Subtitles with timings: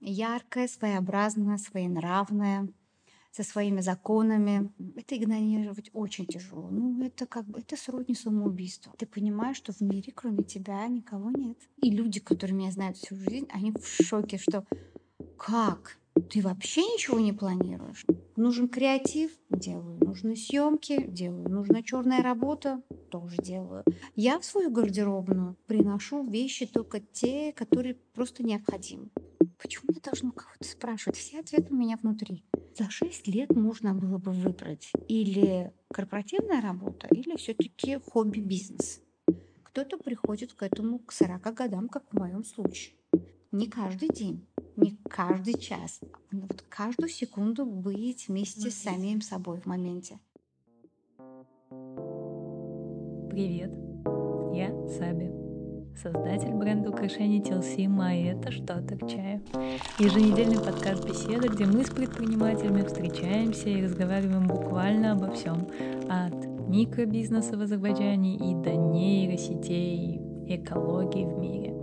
[0.00, 2.68] яркое, своеобразное, своенравное,
[3.32, 4.72] со своими законами.
[4.96, 6.68] Это игнорировать очень тяжело.
[6.70, 8.92] Ну, это как бы, это сродни самоубийству.
[8.98, 11.58] Ты понимаешь, что в мире кроме тебя никого нет.
[11.76, 14.66] И люди, которые меня знают всю жизнь, они в шоке, что
[15.38, 15.98] как?
[16.28, 18.04] Ты вообще ничего не планируешь?
[18.36, 19.30] Нужен креатив?
[19.48, 19.98] Делаю.
[20.04, 21.06] Нужны съемки?
[21.06, 21.48] Делаю.
[21.48, 22.82] Нужна черная работа?
[23.10, 23.84] Тоже делаю.
[24.16, 29.10] Я в свою гардеробную приношу вещи только те, которые просто необходимы.
[29.60, 31.18] Почему я должна кого-то спрашивать?
[31.18, 32.44] Все ответы у меня внутри.
[32.78, 39.02] За 6 лет можно было бы выбрать или корпоративная работа, или все-таки хобби-бизнес.
[39.64, 42.96] Кто-то приходит к этому к 40 годам, как в моем случае.
[43.52, 46.00] Не каждый день, не каждый час,
[46.30, 50.18] но вот каждую секунду быть вместе с самим собой в моменте.
[53.28, 53.72] Привет,
[54.54, 55.39] я Саби
[56.02, 59.40] создатель бренда украшений TLC «Мои это что-то к чаю».
[59.98, 65.66] Еженедельный подкаст беседы, где мы с предпринимателями встречаемся и разговариваем буквально обо всем.
[66.08, 71.74] От микробизнеса в Азербайджане и до нейросетей, экологии в мире.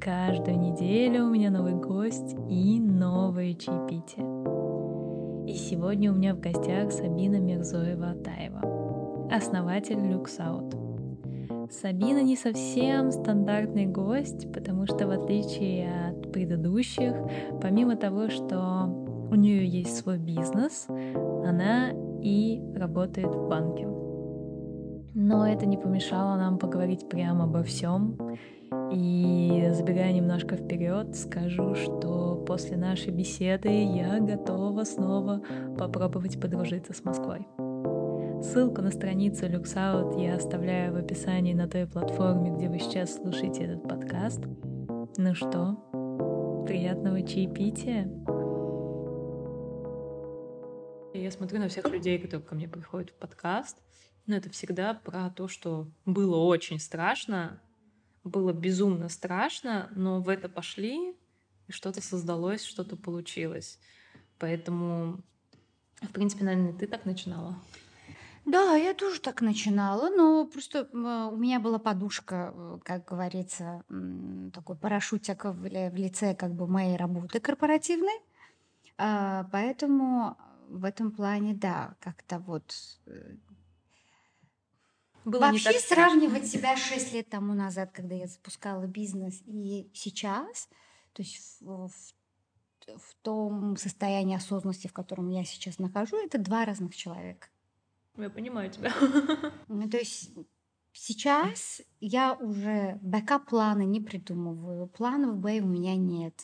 [0.00, 4.24] Каждую неделю у меня новый гость и новые чаепития.
[5.46, 10.83] И сегодня у меня в гостях Сабина Мирзоева-Атаева, основатель Люксаут.
[11.80, 17.14] Сабина не совсем стандартный гость, потому что в отличие от предыдущих,
[17.60, 18.86] помимо того, что
[19.30, 21.90] у нее есть свой бизнес, она
[22.22, 23.88] и работает в банке.
[25.14, 28.18] Но это не помешало нам поговорить прямо обо всем.
[28.92, 35.42] И забегая немножко вперед, скажу, что после нашей беседы я готова снова
[35.78, 37.46] попробовать подружиться с Москвой.
[38.44, 43.64] Ссылку на страницу LuxOut я оставляю в описании на той платформе, где вы сейчас слушаете
[43.64, 44.40] этот подкаст.
[45.16, 48.04] Ну что, приятного чаепития!
[51.14, 53.78] Я смотрю на всех людей, которые ко мне приходят в подкаст,
[54.26, 57.62] но это всегда про то, что было очень страшно,
[58.24, 61.16] было безумно страшно, но в это пошли,
[61.66, 63.80] и что-то создалось, что-то получилось.
[64.38, 65.22] Поэтому,
[66.02, 67.56] в принципе, наверное, ты так начинала.
[68.44, 73.82] Да, я тоже так начинала, но просто у меня была подушка, э, как говорится,
[74.52, 78.20] такой парашютик в в лице как бы моей работы корпоративной.
[78.98, 80.36] А, поэтому
[80.68, 82.74] в этом плане, да, как-то вот
[83.06, 83.36] э,
[85.24, 86.20] Было не так Вообще страшно.
[86.20, 90.68] сравнивать себя 6 лет тому назад, когда я запускала бизнес, и сейчас,
[91.14, 92.14] то есть в, в
[92.86, 97.48] в том состоянии осознанности, в котором я сейчас нахожу, это два разных человека.
[98.16, 98.92] Я понимаю тебя.
[99.68, 100.30] Ну, то есть
[100.92, 104.86] сейчас я уже бэкап-планы не придумываю.
[104.86, 106.34] Планов Б у меня нет.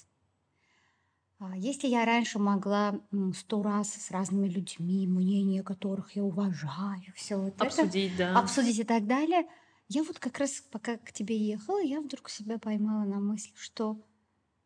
[1.39, 3.01] А если я раньше могла
[3.35, 8.39] сто раз с разными людьми, мнение которых я уважаю, все вот обсудить, это, да.
[8.39, 9.47] обсудить и так далее,
[9.89, 13.99] я вот как раз пока к тебе ехала, я вдруг себя поймала на мысли, что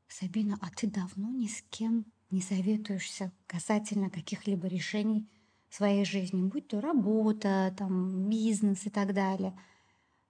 [0.09, 5.29] Сабина, а ты давно ни с кем не советуешься касательно каких-либо решений
[5.75, 9.59] своей жизни, будь то работа, там, бизнес и так далее.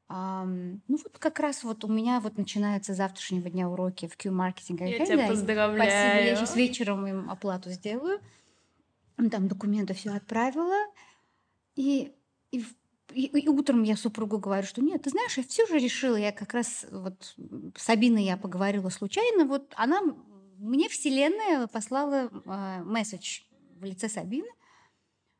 [0.09, 4.81] А, ну вот как раз вот у меня вот начинаются завтрашнего дня уроки в Q-маркетинг.
[4.81, 5.91] Я тебя поздравляю.
[5.91, 8.21] Спасибо, я сейчас вечером им оплату сделаю.
[9.17, 10.87] Там документы все отправила.
[11.77, 12.13] И,
[12.51, 12.65] и,
[13.13, 16.33] и, и утром я супругу говорю, что нет, ты знаешь, я все же решила, я
[16.33, 17.35] как раз вот
[17.77, 20.01] с Абиной я поговорила случайно, вот она
[20.59, 23.43] мне вселенная послала э, месседж
[23.77, 24.49] в лице Сабины,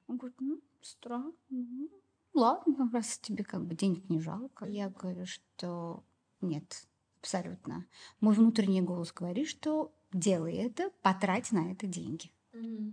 [0.07, 1.33] он говорит, ну, странно.
[1.51, 1.89] Ну,
[2.33, 4.67] ладно, раз тебе как бы денег не жалко.
[4.67, 6.03] Я говорю, что
[6.41, 6.87] нет,
[7.21, 7.87] абсолютно.
[8.21, 12.31] Мой внутренний голос говорит, что делай это, потрать на это деньги.
[12.53, 12.93] Mm-hmm.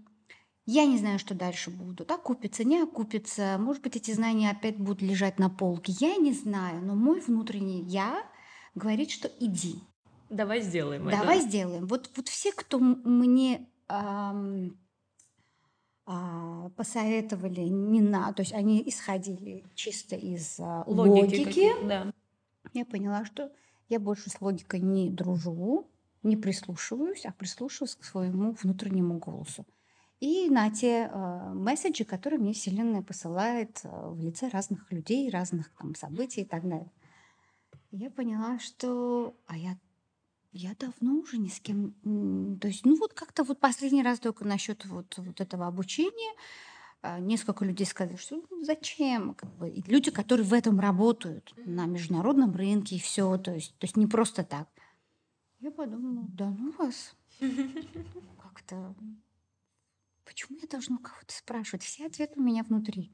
[0.65, 2.05] Я не знаю, что дальше буду.
[2.07, 3.57] Окупится, не окупится.
[3.59, 5.93] Может быть, эти знания опять будут лежать на полке.
[5.99, 8.23] Я не знаю, но мой внутренний я
[8.75, 9.79] говорит, что иди.
[10.29, 11.47] Давай сделаем Давай это.
[11.47, 11.87] сделаем.
[11.87, 14.77] Вот, вот все, кто мне эм,
[16.75, 21.37] посоветовали не на, то есть они исходили чисто из а, логики.
[21.37, 21.87] логики.
[21.87, 22.13] Да.
[22.73, 23.51] Я поняла, что
[23.89, 25.87] я больше с логикой не дружу,
[26.23, 29.65] не прислушиваюсь, а прислушиваюсь к своему внутреннему голосу.
[30.19, 35.71] И на те э, месседжи, которые мне Вселенная посылает э, в лице разных людей, разных
[35.79, 36.91] там событий и так далее.
[37.89, 39.77] Я поняла, что а я
[40.51, 41.93] я давно уже ни с кем,
[42.59, 46.33] то есть, ну вот как-то вот последний раз только насчет вот, вот этого обучения
[47.01, 51.53] а, несколько людей сказали, что ну, зачем, как бы, и люди, которые в этом работают
[51.65, 54.67] на международном рынке и все, то есть, то есть не просто так.
[55.59, 58.95] Я подумала, да ну вас, как-то...
[60.25, 61.83] Почему я должна кого-то спрашивать?
[61.83, 63.11] Все ответы у меня внутри.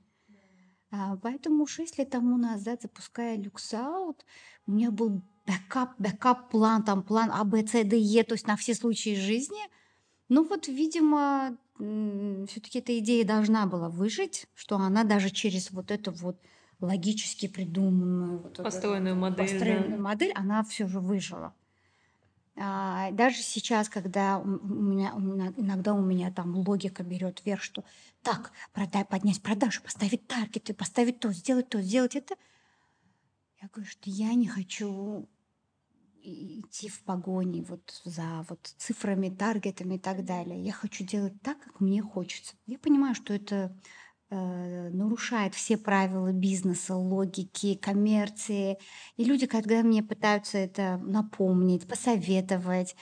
[0.92, 4.26] А, поэтому 6 лет тому назад, запуская LuxOut,
[4.68, 8.48] у меня был backup, backup план, там план А, Б, С, Д, Е, то есть
[8.48, 9.62] на все случаи жизни.
[10.30, 16.12] Ну вот, видимо, все-таки эта идея должна была выжить, что она даже через вот эту
[16.12, 16.38] вот
[16.80, 20.04] логически придуманную вот построенную вот, модель, построенную да.
[20.04, 21.54] модель, она все же выжила.
[22.60, 25.14] А, даже сейчас, когда у меня,
[25.58, 27.84] иногда у меня там логика берет вверх, что
[28.22, 32.36] так, продай, поднять продажи, поставить таргеты, поставить то, сделать то, сделать это.
[33.62, 35.28] Я говорю, что я не хочу
[36.28, 40.62] идти в погоне вот за вот цифрами, таргетами и так далее.
[40.62, 42.56] Я хочу делать так, как мне хочется.
[42.66, 43.76] Я понимаю, что это
[44.30, 48.78] э, нарушает все правила бизнеса, логики, коммерции.
[49.16, 52.96] И люди, когда мне пытаются это напомнить, посоветовать,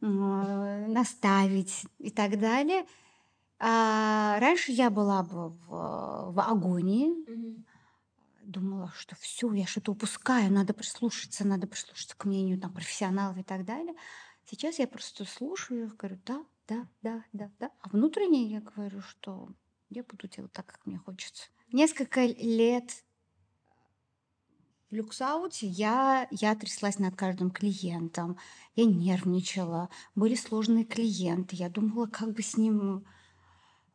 [0.00, 2.86] э, наставить и так далее,
[3.60, 7.67] а раньше я была бы в, в агонии, mm-hmm
[8.48, 13.42] думала, что все, я что-то упускаю, надо прислушаться, надо прислушаться к мнению там, профессионалов и
[13.42, 13.94] так далее.
[14.44, 17.70] Сейчас я просто слушаю, говорю, да, да, да, да, да.
[17.80, 19.50] А внутренне я говорю, что
[19.90, 21.48] я буду делать так, как мне хочется.
[21.72, 23.04] Несколько лет
[24.90, 28.38] в люксауте я, я тряслась над каждым клиентом,
[28.74, 33.04] я нервничала, были сложные клиенты, я думала, как бы с ним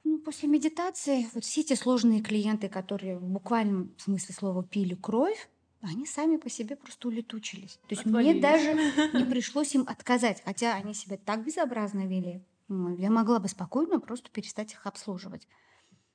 [0.03, 5.49] ну, после медитации вот все эти сложные клиенты, которые в буквальном смысле слова пили кровь,
[5.81, 7.79] они сами по себе просто улетучились.
[7.87, 8.73] То есть мне даже
[9.13, 12.41] не пришлось им отказать, хотя они себя так безобразно вели.
[12.69, 15.47] Я могла бы спокойно просто перестать их обслуживать.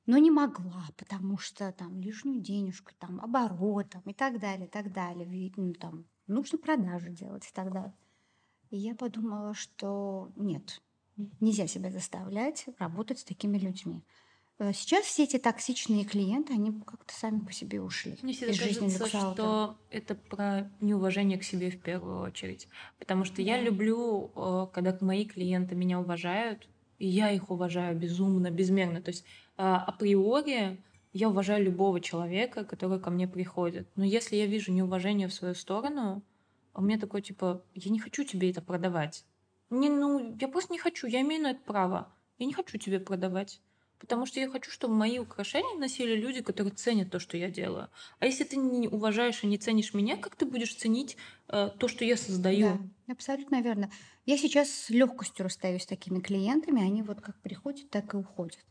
[0.06, 4.70] Но не могла, потому что там лишнюю денежку, там оборот там, и так далее, и
[4.70, 5.26] так далее.
[5.26, 7.94] Ведь, ну, там, нужно продажи делать и так далее.
[8.70, 10.80] И я подумала, что нет,
[11.40, 14.02] Нельзя себя заставлять работать с такими людьми.
[14.58, 18.86] Э, сейчас все эти токсичные клиенты, они как-то сами по себе ушли Мне из жизни
[18.86, 19.34] кажется, люксаута.
[19.34, 22.68] что это про неуважение к себе в первую очередь.
[22.98, 23.42] Потому что да.
[23.42, 26.68] я люблю, э, когда мои клиенты меня уважают,
[26.98, 29.00] и я их уважаю безумно, безмерно.
[29.00, 29.24] То есть
[29.56, 30.78] э, априори
[31.12, 33.88] я уважаю любого человека, который ко мне приходит.
[33.96, 36.22] Но если я вижу неуважение в свою сторону,
[36.74, 39.24] у меня такое типа, я не хочу тебе это продавать.
[39.70, 42.12] Не, ну, я просто не хочу, я имею на это право.
[42.38, 43.60] Я не хочу тебе продавать.
[43.98, 47.88] Потому что я хочу, чтобы мои украшения носили люди, которые ценят то, что я делаю.
[48.20, 51.16] А если ты не уважаешь и не ценишь меня, как ты будешь ценить
[51.48, 52.78] э, то, что я создаю?
[53.06, 53.90] Да, абсолютно верно.
[54.24, 58.64] Я сейчас с легкостью расстаюсь с такими клиентами, они вот как приходят, так и уходят.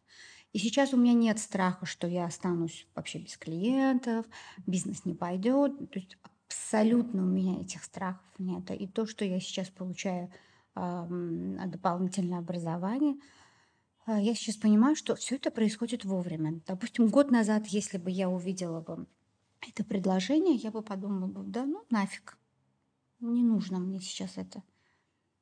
[0.54, 4.26] И сейчас у меня нет страха, что я останусь вообще без клиентов,
[4.66, 5.78] бизнес не пойдет.
[5.92, 6.18] То есть
[6.48, 8.72] абсолютно у меня этих страхов нет.
[8.72, 10.32] И то, что я сейчас получаю
[11.68, 13.16] дополнительное образование.
[14.06, 16.62] А, я сейчас понимаю, что все это происходит вовремя.
[16.66, 19.06] Допустим, год назад, если бы я увидела бы
[19.68, 22.38] это предложение, я бы подумала бы, да ну нафиг,
[23.20, 24.64] не нужно мне сейчас это.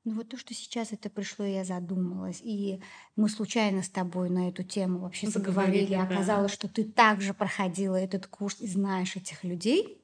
[0.03, 2.79] Но вот то, что сейчас это пришло, я задумалась, и
[3.15, 6.03] мы случайно с тобой на эту тему вообще заговорили, да.
[6.03, 9.99] оказалось, что ты также проходила этот курс и знаешь этих людей,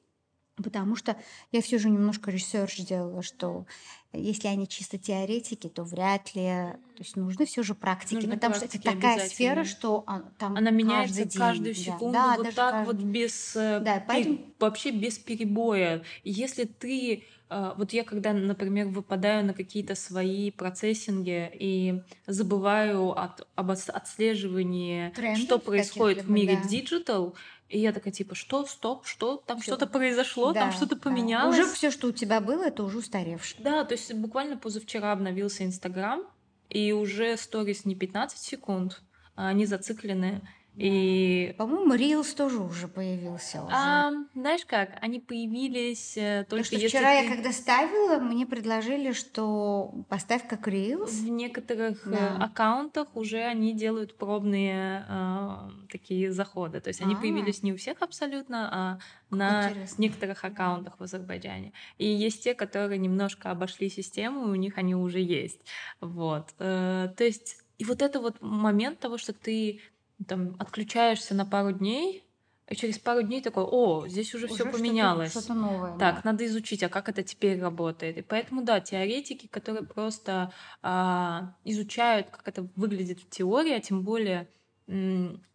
[0.56, 1.16] Потому что
[1.50, 3.66] я все же немножко research сделала, что
[4.12, 6.42] если они чисто теоретики, то вряд ли.
[6.42, 10.04] То есть нужны все же практики, нужны потому практики что это такая сфера, что
[10.38, 12.86] там она меняется каждый каждую день, секунду, да, вот так каждый...
[12.86, 14.40] вот без э, да, поэтому...
[14.58, 16.04] вообще без перебоя.
[16.22, 23.48] Если ты э, вот я когда, например, выпадаю на какие-то свои процессинги и забываю от,
[23.54, 26.68] об отслеживании, Трендов что происходит в мире да.
[26.68, 27.34] digital,
[27.72, 31.58] и я такая, типа, что, стоп, что, там что-то произошло, да, там что-то поменялось.
[31.58, 33.64] Уже все, что у тебя было, это уже устаревшее.
[33.64, 36.22] Да, то есть буквально позавчера обновился Инстаграм,
[36.68, 39.00] и уже сторис не 15 секунд,
[39.36, 40.42] а они зациклены.
[40.76, 41.54] И...
[41.58, 43.62] По-моему, Reels тоже уже появился.
[43.62, 43.74] Уже.
[43.74, 47.24] А, знаешь как, они появились э, только Потому что вчера ты...
[47.24, 51.10] я когда ставила, мне предложили, что поставь как Reels.
[51.10, 52.36] В некоторых э, да.
[52.44, 55.50] аккаунтах уже они делают пробные э,
[55.90, 56.80] такие заходы.
[56.80, 57.10] То есть А-а-а.
[57.10, 57.20] они а.
[57.20, 58.98] появились не у всех абсолютно, а
[59.28, 60.02] на Интересно.
[60.02, 61.74] некоторых аккаунтах в Азербайджане.
[61.98, 65.60] И есть те, которые немножко обошли систему, у них они уже есть.
[66.00, 66.54] Вот.
[66.56, 69.80] То есть и вот это вот момент того, что ты
[70.24, 72.24] там отключаешься на пару дней,
[72.68, 75.32] и через пару дней такой, о, здесь уже, уже все поменялось.
[75.32, 75.98] Что-то, новое.
[75.98, 76.20] Так, да.
[76.24, 78.16] надо изучить, а как это теперь работает.
[78.18, 84.02] И поэтому, да, теоретики, которые просто а, изучают, как это выглядит в теории, а тем
[84.02, 84.48] более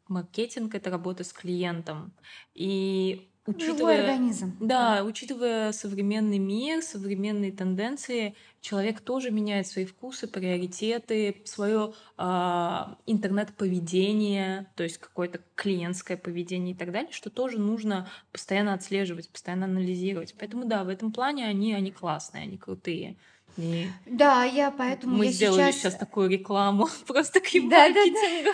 [0.08, 2.14] маркетинг это работа с клиентом.
[2.54, 4.58] И Живой организм.
[4.60, 14.72] Да, учитывая современный мир, современные тенденции, человек тоже меняет свои вкусы, приоритеты, свое а, интернет-поведение,
[14.75, 20.36] то есть какое-то клиентское поведение и так далее, что тоже нужно постоянно отслеживать, постоянно анализировать.
[20.38, 23.18] Поэтому да, в этом плане они, они классные, они крутые.
[23.58, 25.76] И да, я поэтому мы я сделали сейчас...
[25.76, 28.54] сейчас такую рекламу просто к да, да, да.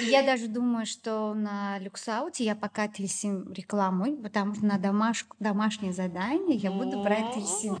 [0.00, 5.92] Я даже думаю, что на люксауте я пока тельсим рекламой, потому что на домашку, домашнее
[5.92, 7.78] задание я буду брать тельсим.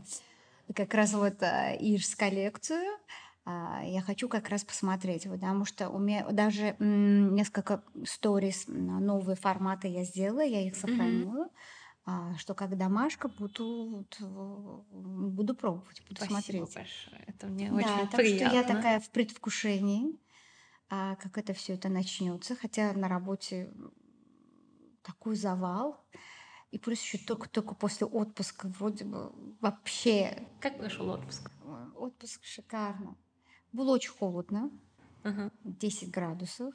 [0.74, 2.98] Как раз вот а, Ирс коллекцию
[3.44, 9.88] а, я хочу как раз посмотреть, потому что у меня даже несколько сторис, новые форматы
[9.88, 11.44] я сделала, я их сохранила.
[11.44, 11.77] Mm-hmm
[12.38, 14.06] что как домашка буду,
[14.90, 16.74] буду пробовать, буду Спасибо смотреть.
[16.74, 17.24] большое.
[17.26, 18.48] Это мне да, очень так приятно.
[18.48, 20.18] что я такая в предвкушении,
[20.88, 22.56] а, как это все это начнется.
[22.56, 23.72] Хотя на работе
[25.02, 26.04] такой завал.
[26.70, 30.46] И плюс еще только-только после отпуска вроде бы вообще...
[30.60, 31.50] Как прошел отпуск?
[31.96, 33.16] Отпуск шикарно.
[33.72, 34.70] Было очень холодно.
[35.24, 35.50] Uh-huh.
[35.64, 36.74] 10 градусов.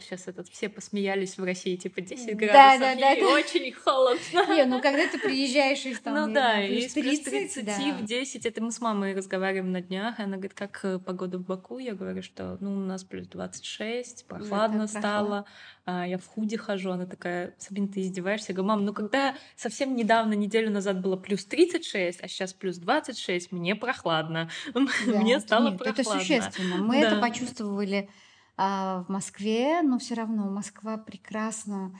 [0.00, 3.34] Сейчас этот все посмеялись в России, типа 10 градусов, да, да, да, да.
[3.34, 4.54] очень холодно.
[4.54, 7.78] Не, ну когда ты приезжаешь из там, Ну да, плюс 30 да.
[7.98, 11.38] в 10, это мы с мамой разговариваем на днях, и она говорит, как э, погода
[11.38, 11.78] в Баку?
[11.78, 15.46] Я говорю, что ну у нас плюс 26, прохладно да, стало,
[15.84, 18.52] а, я в худе хожу, она такая, Сабин, ты издеваешься?
[18.52, 22.76] Я говорю, мам, ну когда совсем недавно, неделю назад было плюс 36, а сейчас плюс
[22.76, 26.00] 26, мне прохладно, да, мне стало нет, прохладно.
[26.00, 27.08] Это существенно, мы да.
[27.08, 28.10] это почувствовали
[28.56, 31.98] а, в Москве, но все равно Москва прекрасна,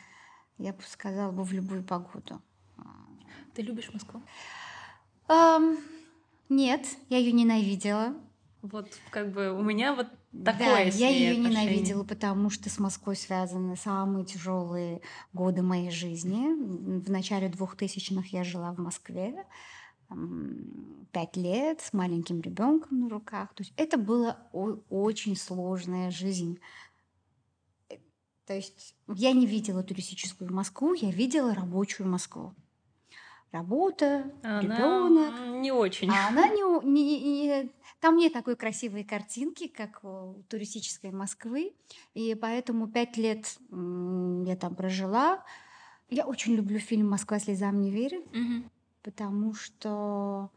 [0.59, 2.41] я бы сказала бы, в любую погоду.
[3.55, 4.23] Ты любишь Москву?
[5.29, 5.79] Um,
[6.49, 8.15] нет, я ее ненавидела.
[8.63, 10.09] Вот как бы у меня вот
[10.45, 10.69] такое.
[10.69, 15.01] Да, я ее ненавидела, потому что с Москвой связаны самые тяжелые
[15.33, 17.01] годы моей жизни.
[17.01, 19.47] В начале двухтысячных я жила в Москве
[21.13, 23.55] пять лет с маленьким ребенком на руках.
[23.55, 26.59] То есть это была очень сложная жизнь.
[27.89, 27.97] Э,
[28.47, 32.55] то есть я не видела туристическую Москву, я видела рабочую Москву.
[33.53, 35.63] Работа, ребенок.
[35.63, 36.11] Не очень.
[36.11, 37.71] А она не, не, не,
[38.01, 41.73] там нет такой красивой картинки, как у туристической Москвы.
[42.13, 45.43] И поэтому пять лет я там прожила.
[46.11, 48.27] Я очень люблю фильм Москва слезам не верит.
[48.27, 48.71] Угу
[49.07, 50.51] потому что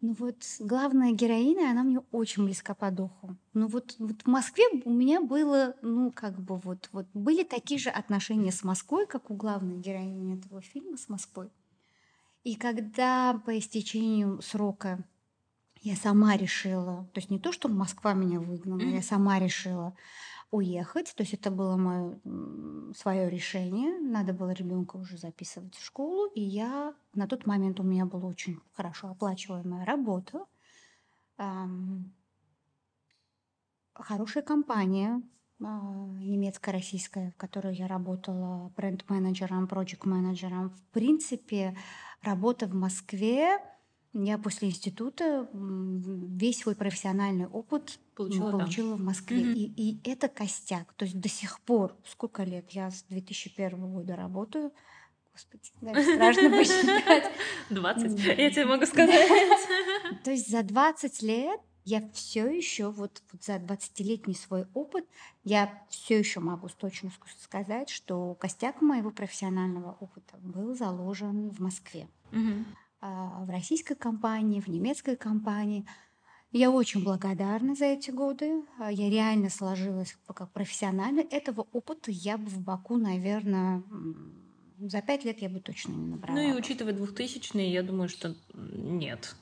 [0.00, 3.36] ну вот главная героиня, она мне очень близка по духу.
[3.52, 7.80] Ну вот, вот в Москве у меня было, ну как бы вот, вот были такие
[7.80, 11.50] же отношения с Москвой, как у главной героини этого фильма с Москвой.
[12.44, 15.04] И когда по истечению срока
[15.80, 18.94] я сама решила, то есть не то, что Москва меня выгнала, mm-hmm.
[18.94, 19.96] я сама решила
[20.54, 21.14] уехать.
[21.16, 22.18] То есть это было мое
[22.94, 23.98] свое решение.
[23.98, 26.26] Надо было ребенка уже записывать в школу.
[26.34, 30.44] И я на тот момент у меня была очень хорошо оплачиваемая работа.
[31.38, 32.14] Эм,
[33.94, 35.22] хорошая компания
[35.58, 40.70] э, немецко-российская, в которой я работала бренд-менеджером, проект-менеджером.
[40.70, 41.76] В принципе,
[42.22, 43.58] работа в Москве
[44.14, 49.40] я после института весь свой профессиональный опыт получила, получила в Москве.
[49.40, 49.50] Угу.
[49.50, 50.92] И, и это костяк.
[50.94, 52.70] То есть до сих пор, сколько лет?
[52.70, 54.72] Я с 2001 года работаю.
[55.32, 57.32] Господи, даже страшно посчитать.
[57.70, 59.28] 20, я тебе могу сказать.
[60.24, 65.04] То есть за 20 лет я все еще, вот, вот за 20-летний свой опыт,
[65.42, 71.60] я все еще могу с точностью сказать, что костяк моего профессионального опыта был заложен в
[71.60, 72.08] Москве.
[72.32, 72.64] Угу.
[73.06, 75.84] А, в российской компании, в немецкой компании.
[76.52, 78.62] Я очень благодарна за эти годы.
[78.78, 81.20] А, я реально сложилась как профессионально.
[81.20, 83.82] Этого опыта я бы в Баку, наверное,
[84.78, 86.38] за пять лет я бы точно не набрала.
[86.38, 89.36] Ну и учитывая 2000-е, я думаю, что нет.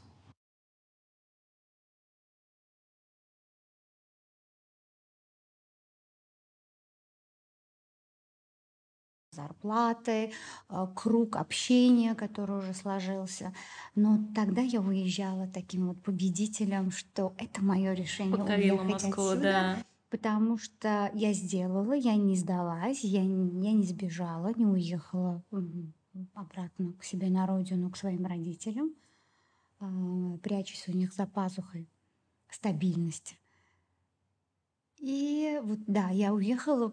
[9.42, 10.32] Зарплаты,
[10.68, 13.52] э, круг общения, который уже сложился.
[13.94, 19.42] Но тогда я уезжала таким вот победителем, что это мое решение Покорила уехать Москву, отсюда.
[19.42, 19.76] Да.
[20.10, 25.42] Потому что я сделала, я не сдалась, я, не, я не сбежала, не уехала
[26.34, 28.94] обратно к себе на родину, к своим родителям,
[29.80, 31.88] э, прячусь у них за пазухой
[32.50, 33.38] стабильности.
[34.98, 36.88] И вот да, я уехала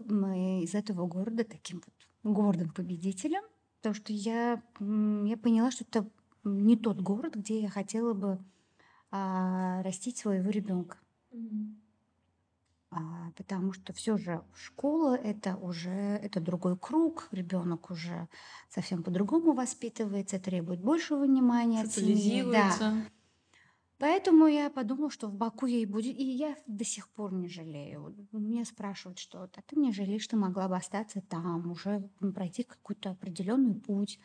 [0.64, 3.44] из этого города таким вот гордым победителем,
[3.78, 6.10] потому что я, я поняла, что это
[6.44, 8.40] не тот город, где я хотела бы
[9.12, 10.98] а, растить своего ребенка.
[12.92, 18.28] А, потому что все же школа это уже это другой круг, ребенок уже
[18.68, 22.42] совсем по-другому воспитывается, требует большего внимания от семьи.
[22.80, 22.94] Да.
[24.00, 28.16] Поэтому я подумала, что в Баку ей будет, и я до сих пор не жалею.
[28.32, 33.12] Меня спрашивают что-то, а ты не жалеешь, что могла бы остаться там, уже пройти какой-то
[33.12, 34.20] определенный путь.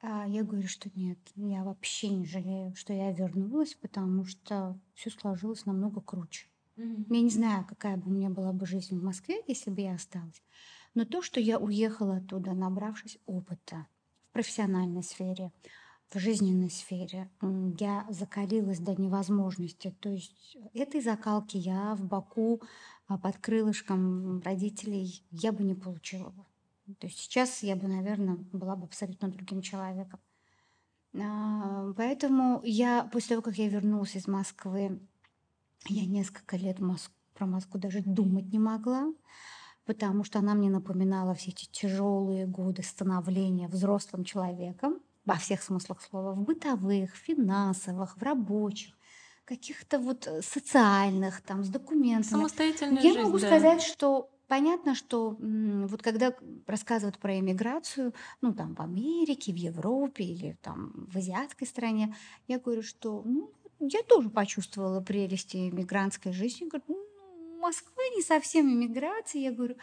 [0.00, 5.10] А я говорю, что нет, я вообще не жалею, что я вернулась, потому что все
[5.10, 6.46] сложилось намного круче.
[6.76, 7.06] Мгм.
[7.10, 9.94] Я не знаю, какая бы у меня была бы жизнь в Москве, если бы я
[9.94, 10.42] осталась.
[10.94, 13.86] Но то, что я уехала оттуда, набравшись опыта
[14.30, 15.52] в профессиональной сфере,
[16.14, 17.28] в жизненной сфере,
[17.78, 19.94] я закалилась до невозможности.
[20.00, 22.62] То есть этой закалки я в Баку
[23.08, 26.44] а, под крылышком родителей я бы не получила бы.
[26.98, 30.20] То есть сейчас я бы, наверное, была бы абсолютно другим человеком.
[31.20, 35.00] А, Поэтому я после того, как я вернулась из Москвы,
[35.88, 36.78] я несколько лет
[37.34, 39.12] про Москву даже думать не могла,
[39.84, 46.02] потому что она мне напоминала все эти тяжелые годы становления взрослым человеком во всех смыслах
[46.02, 48.94] слова, в бытовых, финансовых, в рабочих,
[49.44, 52.30] каких-то вот э, социальных, там, с документами.
[52.30, 53.46] Самостоятельная Я жизнь, могу да.
[53.46, 56.34] сказать, что понятно, что вот когда
[56.66, 62.14] рассказывают про иммиграцию, ну там в Америке, в Европе или там в азиатской стране,
[62.48, 66.68] я говорю, что ну, я тоже почувствовала прелести иммигрантской жизни.
[66.68, 69.42] Говорю, ну, Москва не совсем иммиграция.
[69.42, 69.76] Я говорю,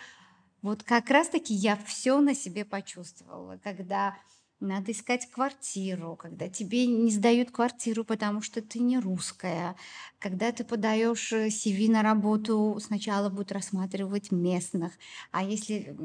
[0.62, 4.16] вот как раз-таки я все на себе почувствовала, когда
[4.62, 9.76] надо искать квартиру, когда тебе не сдают квартиру, потому что ты не русская,
[10.20, 14.94] когда ты подаешь э, CV на работу, сначала будут рассматривать местных,
[15.32, 15.96] а если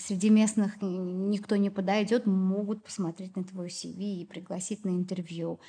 [0.00, 5.60] среди местных никто не подойдет, могут посмотреть на твой CV и пригласить на интервью.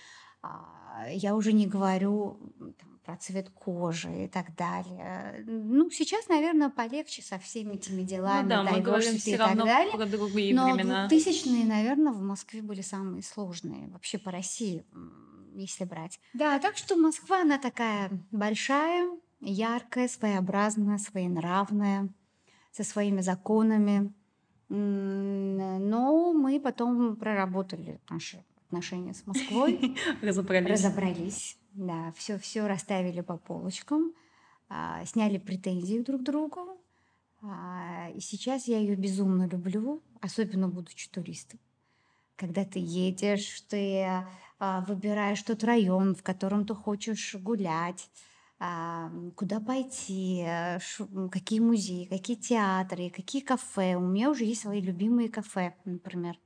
[0.41, 2.37] А, Я уже не говорю
[2.79, 5.43] там, про цвет кожи и так далее.
[5.47, 9.37] Ну, сейчас, наверное, полегче со всеми этими Ну делами, да, мы говорим diversity и все
[9.37, 9.93] так равно далее.
[9.97, 11.07] про другие Но времена.
[11.09, 14.85] 2000-е, наверное, в Москве были самые сложные вообще по России,
[15.55, 16.19] если брать.
[16.35, 19.09] Да, так что Москва, она такая большая,
[19.41, 22.09] яркая, своеобразная, своенравная,
[22.71, 24.13] со своими законами.
[24.69, 30.69] Но мы потом проработали наши отношения с Москвой, Разобрались.
[30.69, 34.13] разобрались, да, все, все расставили по полочкам,
[34.69, 36.77] а, сняли претензии друг к другу.
[37.41, 41.59] А, И сейчас я ее безумно люблю, особенно будучи туристом.
[42.35, 44.05] Когда ты едешь, ты
[44.59, 48.09] а, выбираешь тот район, в котором ты хочешь гулять,
[48.59, 53.95] а, куда пойти, м, какие музеи, какие театры, какие кафе.
[53.95, 56.37] У меня уже есть свои любимые кафе, например,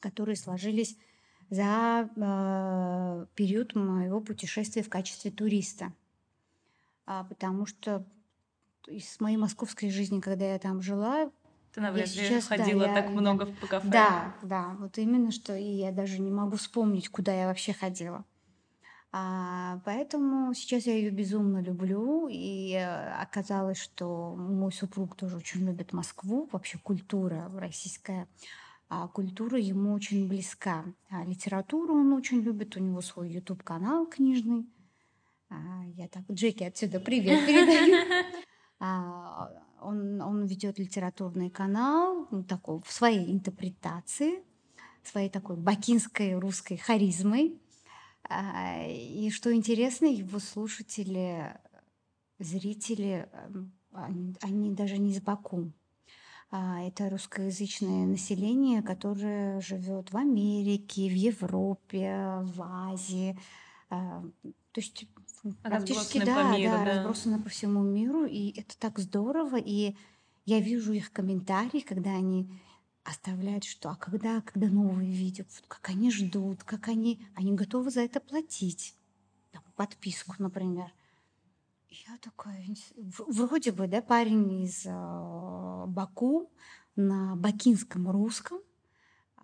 [0.00, 0.96] которые сложились
[1.50, 5.92] за а, период моего путешествия в качестве туриста.
[7.06, 8.04] А, Потому что
[8.86, 11.30] из моей московской жизни, когда я там жила,
[11.72, 13.88] Ты навряд я ли сейчас, да, ходила я, так я- много в кафе.
[13.88, 18.24] да, да, вот именно что, и я даже не могу вспомнить, куда я вообще ходила.
[19.16, 25.64] А, поэтому сейчас я ее безумно люблю, и э, оказалось, что мой супруг тоже очень
[25.64, 28.26] любит Москву, вообще культура российская,
[29.12, 30.84] культура ему очень близка.
[31.10, 34.66] А литературу он очень любит, у него свой YouTube-канал книжный.
[35.48, 38.24] А, я так Джеки отсюда привет передаю.
[38.80, 44.42] А, он, он ведет литературный канал, ну, такой, в своей интерпретации,
[45.02, 47.60] своей такой бакинской русской харизмой.
[48.28, 51.56] А, И что интересно, его слушатели,
[52.38, 55.72] зрители, эм, они, они даже не из Баку.
[56.50, 63.38] А, Это русскоязычное население, которое живет в Америке, в Европе, в Азии.
[63.90, 64.22] А,
[64.72, 65.06] То есть
[65.62, 66.94] практически, Разбросаны по да, миру, да, да.
[66.94, 69.56] разбросаны по всему миру, и это так здорово.
[69.56, 69.96] И
[70.44, 72.48] я вижу их комментарии, когда они
[73.04, 77.90] оставляют, что а когда, когда новые видео, вот как они ждут, как они, они готовы
[77.90, 78.94] за это платить,
[79.52, 80.92] там, подписку, например.
[82.08, 82.64] Я такая,
[82.96, 86.50] вроде бы, да, парень из а, Баку
[86.96, 88.58] на бакинском русском
[89.36, 89.42] а,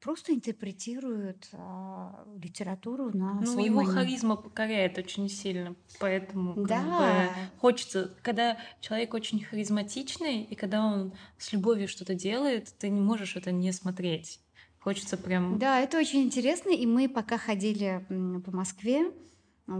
[0.00, 3.92] просто интерпретирует а, литературу на Ну, свой его манер.
[3.92, 10.84] харизма покоряет очень сильно, поэтому как Да, бы хочется, когда человек очень харизматичный, и когда
[10.84, 14.40] он с любовью что-то делает, ты не можешь это не смотреть.
[14.80, 15.58] Хочется прям...
[15.58, 16.70] да, это очень интересно.
[16.70, 18.04] И мы пока ходили
[18.44, 19.12] по Москве,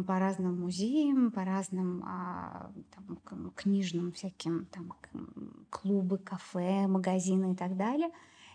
[0.06, 4.92] по разным музеям, по разным а, там, книжным всяким там
[5.70, 8.10] клубы, кафе, магазины и так далее.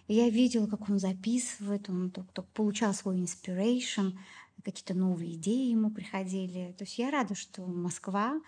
[0.07, 4.17] И я видела, как он записывает, он только, получал свой inspiration,
[4.63, 6.73] какие-то новые идеи ему приходили.
[6.77, 8.39] То есть я рада, что Москва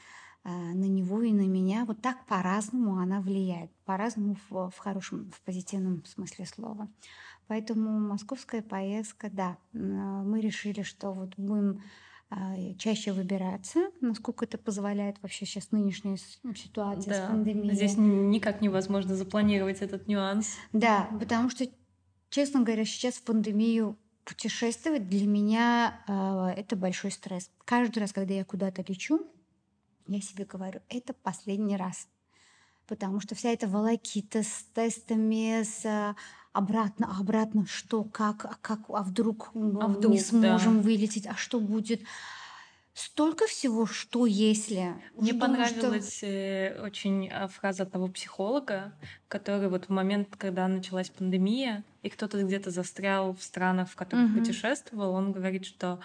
[0.43, 5.31] а, на него и на меня вот так по-разному она влияет, по-разному в, в хорошем,
[5.31, 6.87] в позитивном смысле слова.
[7.47, 11.81] Поэтому московская поездка, да, мы решили, что вот будем
[12.77, 17.25] чаще выбираться, насколько это позволяет вообще сейчас нынешняя ситуация да.
[17.25, 17.75] с пандемией.
[17.75, 20.55] Здесь никак невозможно запланировать этот нюанс.
[20.73, 21.67] Да, потому что,
[22.29, 27.51] честно говоря, сейчас в пандемию путешествовать для меня э, это большой стресс.
[27.63, 29.21] Каждый раз, когда я куда-то лечу,
[30.07, 32.07] я себе говорю, это последний раз.
[32.87, 36.15] Потому что вся эта волокита с тестами, с
[36.55, 40.83] обратно, а обратно что, как, а как, а вдруг, а вдруг не сможем да.
[40.83, 42.01] вылететь, а что будет?
[42.93, 44.95] Столько всего, что если.
[45.17, 46.27] Мне Думаю, понравилась что...
[46.27, 48.93] Э, очень а, фраза одного психолога,
[49.27, 54.31] который вот в момент, когда началась пандемия, и кто-то где-то застрял в странах, в которых
[54.31, 54.39] угу.
[54.39, 55.99] путешествовал, он говорит, что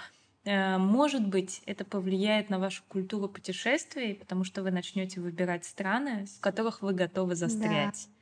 [0.44, 6.26] э, может быть, это повлияет на вашу культуру путешествий, потому что вы начнете выбирать страны,
[6.26, 8.08] в которых вы готовы застрять.
[8.08, 8.19] Да.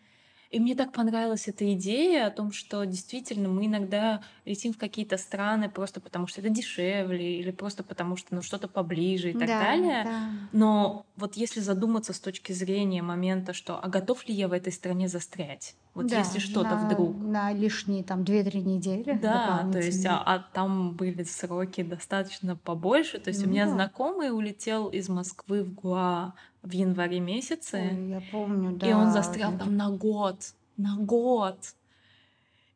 [0.50, 5.18] И мне так понравилась эта идея о том, что действительно мы иногда летим в какие-то
[5.18, 9.46] страны просто потому, что это дешевле, или просто потому, что ну, что-то поближе и так
[9.46, 10.04] да, далее.
[10.04, 10.30] Да.
[10.52, 14.72] Но вот если задуматься с точки зрения момента, что а готов ли я в этой
[14.72, 15.74] стране застрять?
[15.92, 17.16] Вот да, если что-то на, вдруг.
[17.18, 19.18] На лишние там 2-3 недели.
[19.20, 23.18] Да, то есть, а, а там были сроки достаточно побольше.
[23.18, 23.72] То есть, ну, у меня да.
[23.72, 26.34] знакомый улетел из Москвы в Гуа
[26.68, 27.90] в январе месяце.
[27.92, 28.88] Ой, я помню, да.
[28.88, 30.54] И он застрял там на год.
[30.76, 31.58] На год.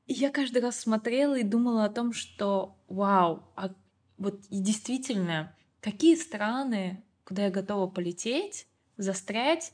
[0.06, 3.70] И я каждый раз смотрела и думала о том, что вау, а
[4.18, 9.72] вот действительно, какие страны, куда я готова полететь, застрять,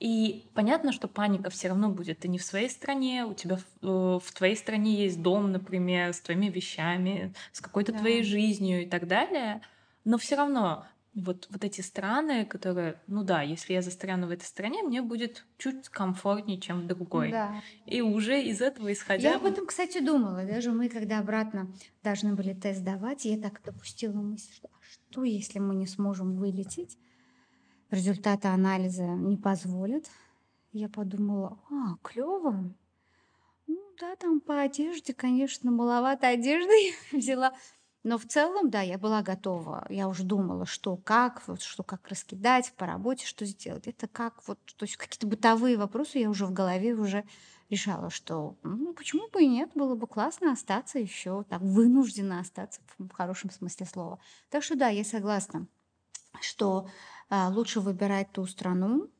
[0.00, 2.20] и понятно, что паника все равно будет.
[2.20, 6.14] Ты не в своей стране, у тебя в, э, в твоей стране есть дом, например,
[6.14, 7.98] с твоими вещами, с какой-то да.
[7.98, 9.60] твоей жизнью и так далее.
[10.04, 14.44] Но все равно вот, вот эти страны, которые, ну да, если я застряну в этой
[14.44, 17.30] стране, мне будет чуть комфортнее, чем в другой.
[17.30, 17.62] Да.
[17.86, 19.30] И уже из этого исходя...
[19.30, 20.44] Я об этом, кстати, думала.
[20.44, 21.68] Даже мы, когда обратно
[22.02, 26.36] должны были тест давать, я так допустила мысль, что а что, если мы не сможем
[26.36, 26.96] вылететь?
[27.90, 30.10] результаты анализа не позволят.
[30.72, 32.72] Я подумала, а, клево.
[33.66, 37.52] Ну да, там по одежде, конечно, маловато одежды взяла.
[38.02, 39.86] Но в целом, да, я была готова.
[39.90, 43.86] Я уже думала, что как, вот, что как раскидать по работе, что сделать.
[43.86, 47.24] Это как вот, то есть какие-то бытовые вопросы я уже в голове уже
[47.68, 52.80] решала, что ну, почему бы и нет, было бы классно остаться еще, так вынуждена остаться
[52.98, 54.18] в хорошем смысле слова.
[54.48, 55.66] Так что да, я согласна,
[56.40, 56.88] что
[57.28, 59.10] а, лучше выбирать ту страну,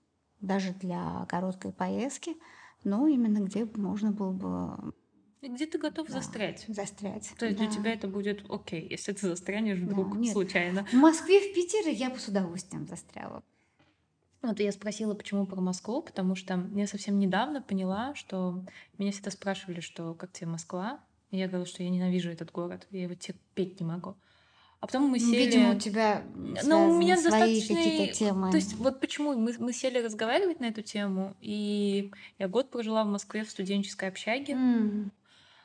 [0.40, 2.36] даже для короткой поездки,
[2.82, 4.94] но именно где можно было бы
[5.48, 6.64] где ты готов да, застрять?
[6.68, 7.32] Застрять.
[7.38, 7.64] То есть да.
[7.64, 10.32] для тебя это будет окей, если ты застрянешь вдруг да, нет.
[10.32, 10.84] случайно.
[10.86, 13.42] В Москве, в Питере я бы с удовольствием застряла.
[14.42, 18.64] Вот я спросила, почему про Москву, потому что я совсем недавно поняла, что
[18.96, 21.00] меня всегда спрашивали, что как тебе Москва?
[21.30, 24.16] И я говорила, что я ненавижу этот город, я его терпеть не могу.
[24.80, 25.44] А потом мы сели...
[25.44, 26.22] Видимо, у тебя
[26.64, 28.50] ну, у меня свои какие-то темы.
[28.50, 33.04] То есть вот почему мы, мы сели разговаривать на эту тему, и я год прожила
[33.04, 34.54] в Москве в студенческой общаге.
[34.54, 35.10] Mm.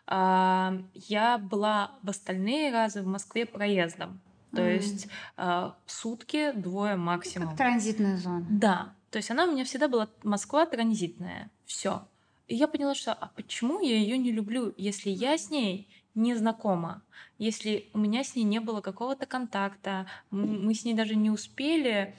[0.07, 4.19] А, я была в остальные разы в Москве проездом.
[4.51, 4.73] То mm.
[4.73, 7.49] есть а, сутки, двое максимум.
[7.49, 8.45] Как транзитная зона.
[8.49, 8.93] Да.
[9.11, 11.49] То есть она у меня всегда была Москва транзитная.
[11.65, 12.07] Все.
[12.47, 16.35] И я поняла, что а почему я ее не люблю, если я с ней не
[16.35, 17.01] знакома.
[17.37, 22.15] Если у меня с ней не было какого-то контакта, мы с ней даже не успели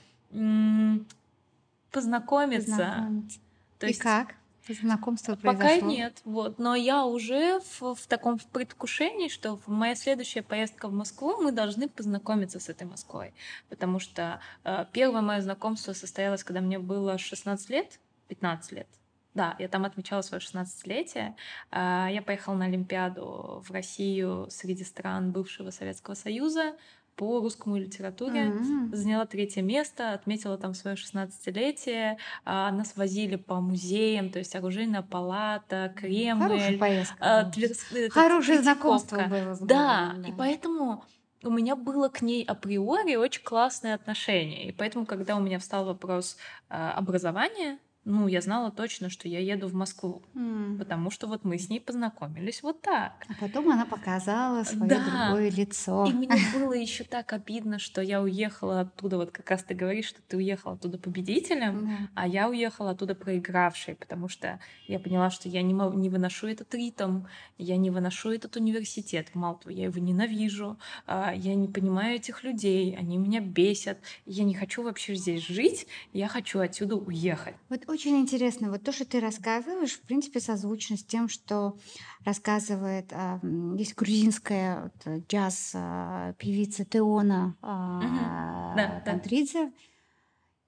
[1.91, 2.71] познакомиться.
[2.71, 3.39] познакомиться.
[3.79, 4.35] То есть, И как?
[4.69, 5.69] Знакомство произошло?
[5.69, 6.59] Пока нет, вот.
[6.59, 11.53] Но я уже в, в таком предвкушении, что в моя следующая поездка в Москву мы
[11.53, 13.35] должны познакомиться с этой Москвой,
[13.69, 18.89] потому что э, первое мое знакомство состоялось, когда мне было 16 лет, 15 лет.
[19.35, 21.35] Да, я там отмечала свое 16-летие.
[21.71, 26.75] А, я поехала на Олимпиаду в Россию среди стран бывшего Советского Союза
[27.17, 28.49] по русскому литературе.
[28.49, 28.95] Mm-hmm.
[28.95, 32.19] Заняла третье место, отметила там свое 16-летие.
[32.45, 36.43] А, нас возили по музеям, то есть оружейная палата, Кремль.
[36.43, 37.17] Хорошая поездка.
[37.21, 37.71] А, Твер...
[38.11, 39.57] Хорошее знакомство было.
[39.63, 41.05] Да, да, и поэтому
[41.43, 44.69] у меня было к ней априори очень классное отношение.
[44.69, 46.37] И поэтому, когда у меня встал вопрос
[46.69, 50.77] образования, ну, я знала точно, что я еду в Москву, М.
[50.79, 53.27] потому что вот мы с ней познакомились вот так.
[53.29, 55.05] А потом она показала свое Да.
[55.29, 56.07] другое лицо.
[56.07, 60.07] И мне было еще так обидно, что я уехала оттуда, вот как раз ты говоришь,
[60.07, 62.09] что ты уехала оттуда победителем, Да.
[62.15, 66.73] а я уехала оттуда проигравшей, потому что я поняла, что я не, не выношу этот
[66.75, 67.23] ритм,
[67.59, 69.31] я не выношу этот университет.
[69.35, 74.45] Мало того, я его ненавижу, а, я не понимаю этих людей, они меня бесят, я
[74.45, 77.57] не хочу вообще здесь жить, я хочу отсюда уехать.
[77.69, 81.79] Вот очень интересно, вот то, что ты рассказываешь, в принципе, созвучно с тем, что
[82.27, 89.01] рассказывает, м, есть грузинская вот, э, джаз а, певица Теона а, Да, да.
[89.01, 89.73] Тантридзе.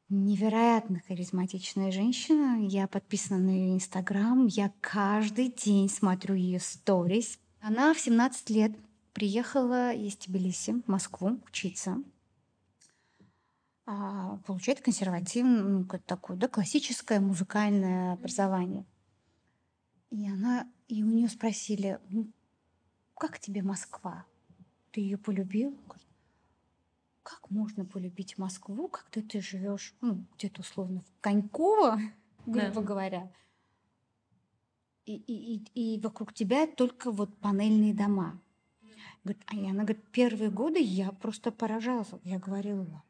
[0.09, 2.67] Невероятно харизматичная женщина.
[2.67, 4.47] Я подписана на ее инстаграм.
[4.47, 7.39] Я каждый день смотрю ее сторис.
[7.61, 8.73] Она в 17 лет
[9.13, 11.99] приехала из Тбилиси в Москву учиться.
[13.91, 18.85] А, получает консервативное, ну, как такое, да, классическое музыкальное образование.
[20.11, 22.31] И она, и у нее спросили, «Ну,
[23.15, 24.27] как тебе Москва?
[24.91, 25.75] Ты ее полюбил?
[27.23, 31.99] Как можно полюбить Москву, когда ты живешь, ну, где-то условно в Коньково,
[32.45, 32.81] грубо Да.
[32.83, 33.33] говоря,
[35.07, 38.39] и, и, и, и вокруг тебя только вот панельные дома.
[39.25, 42.11] Говорит, а она говорит, первые годы я просто поражалась.
[42.25, 43.03] Я говорила,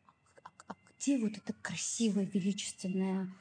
[0.99, 3.33] где вот эта красивая, величественная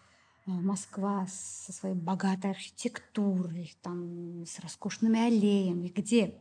[0.45, 6.35] а, Москва со своей богатой архитектурой, там, с роскошными аллеями, где?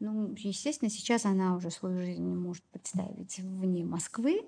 [0.00, 4.42] Ну, естественно, сейчас она уже свою жизнь не может представить вне Москвы,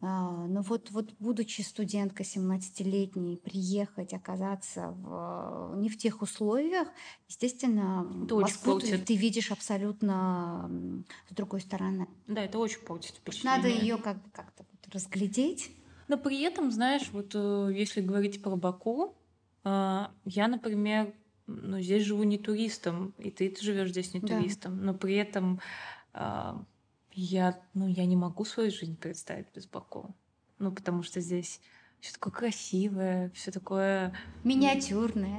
[0.00, 6.88] а, но вот, вот будучи студенткой 17-летней, приехать, оказаться в, не в тех условиях,
[7.26, 10.70] естественно, Москву ты, ты видишь абсолютно
[11.30, 12.06] с другой стороны.
[12.26, 13.82] Да, это очень портит Вот Надо впечатление.
[13.82, 15.70] ее как-то разглядеть.
[16.08, 19.16] Но при этом, знаешь, вот э, если говорить про Баку,
[19.64, 21.14] э, я, например,
[21.46, 24.28] ну, здесь живу не туристом, и ты, живешь здесь не Да.
[24.28, 25.60] туристом, но при этом
[26.14, 26.52] э,
[27.12, 30.14] я, ну, я не могу свою жизнь представить без Баку.
[30.58, 31.60] Ну, потому что здесь
[32.00, 34.14] все такое красивое, все такое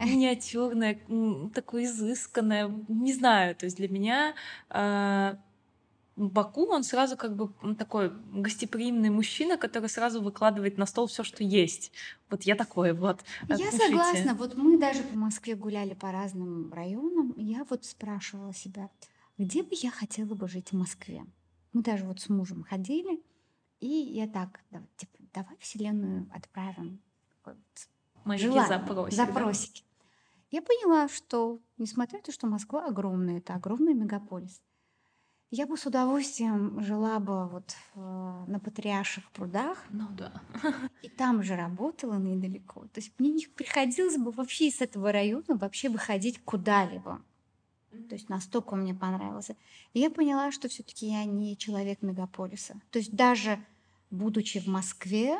[0.02, 2.68] миниатюрное, м, такое изысканное.
[2.88, 4.34] Не знаю, то есть для меня
[4.70, 5.36] э,
[6.16, 11.44] Баку, он сразу как бы такой гостеприимный мужчина, который сразу выкладывает на стол все, что
[11.44, 11.92] есть.
[12.30, 13.20] Вот я такой вот.
[13.50, 14.34] Я согласна.
[14.34, 17.34] Вот мы даже по Москве гуляли по разным районам.
[17.36, 18.90] Я вот спрашивала себя,
[19.38, 21.26] где бы я хотела бы жить в Москве.
[21.74, 23.22] Мы даже вот с мужем ходили,
[23.82, 27.02] и я так, да, типа, давай Вселенную отправим.
[27.44, 27.58] вот
[28.40, 29.26] желание, запросик, да?
[29.26, 29.84] запросики.
[30.52, 34.62] Я поняла, что, несмотря на то, что Москва огромная, это огромный мегаполис,
[35.52, 40.34] я бы с удовольствием жила бы вот в- на Патриарших прудах, Ну да.
[41.02, 42.82] и там же работала недалеко.
[42.94, 47.22] То есть мне не приходилось бы вообще из этого района вообще выходить куда-либо.
[48.10, 49.52] То есть настолько мне понравилось.
[49.94, 52.80] И я поняла, что все-таки я не человек мегаполиса.
[52.92, 53.64] То есть даже
[54.12, 55.38] будучи в Москве,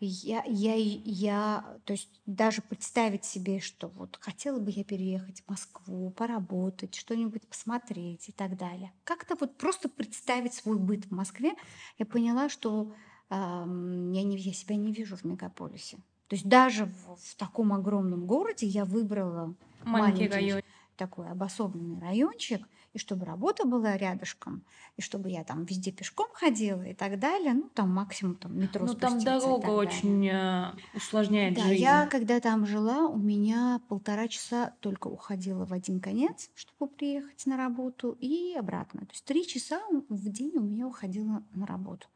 [0.00, 5.50] я, я, я, то есть даже представить себе, что вот хотела бы я переехать в
[5.50, 8.92] Москву, поработать, что-нибудь посмотреть и так далее.
[9.04, 11.54] Как-то вот просто представить свой быт в Москве,
[11.98, 12.94] я поняла, что
[13.28, 15.98] ам, я, не, я себя не вижу в мегаполисе.
[16.28, 20.62] То есть даже в, в таком огромном городе я выбрала Маленький маленький район.
[20.96, 24.64] такой обособленный райончик, и чтобы работа была рядышком,
[24.96, 28.84] и чтобы я там везде пешком ходила и так далее, ну там максимум там метро
[28.86, 29.76] Ну там дорога далее.
[29.76, 31.82] очень э, усложняет Да, жизнь.
[31.82, 37.46] я когда там жила, у меня полтора часа только уходила в один конец, чтобы приехать
[37.46, 39.00] на работу, и обратно.
[39.02, 42.08] То есть три часа в день у меня уходило на работу,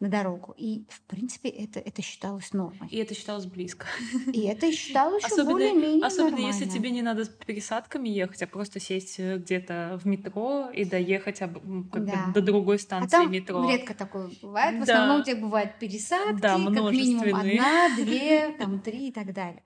[0.00, 0.54] на дорогу.
[0.56, 2.88] И, в принципе, это, это считалось нормой.
[2.88, 3.86] И это считалось близко.
[4.32, 6.72] И это считалось Особенно, более-менее особенно если нормально.
[6.72, 11.38] тебе не надо с пересадками ехать, а просто сесть э, где-то в метро и доехать
[11.40, 12.32] как бы Да.
[12.34, 13.68] до другой А станции там метро.
[13.70, 14.82] редко такое бывает.
[14.82, 14.94] В Да.
[14.94, 19.62] основном у тебя бывают пересадки, Да, как минимум одна, две, там три и так далее.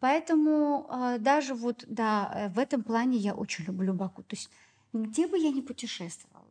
[0.00, 4.22] Поэтому э, даже вот, да, э, в этом плане я очень люблю Баку.
[4.22, 4.50] То есть
[4.92, 6.45] где бы я ни путешествовала,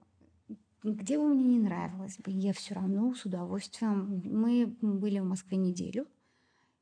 [0.93, 4.21] где бы мне не нравилось бы, я все равно с удовольствием.
[4.23, 6.07] Мы были в Москве неделю,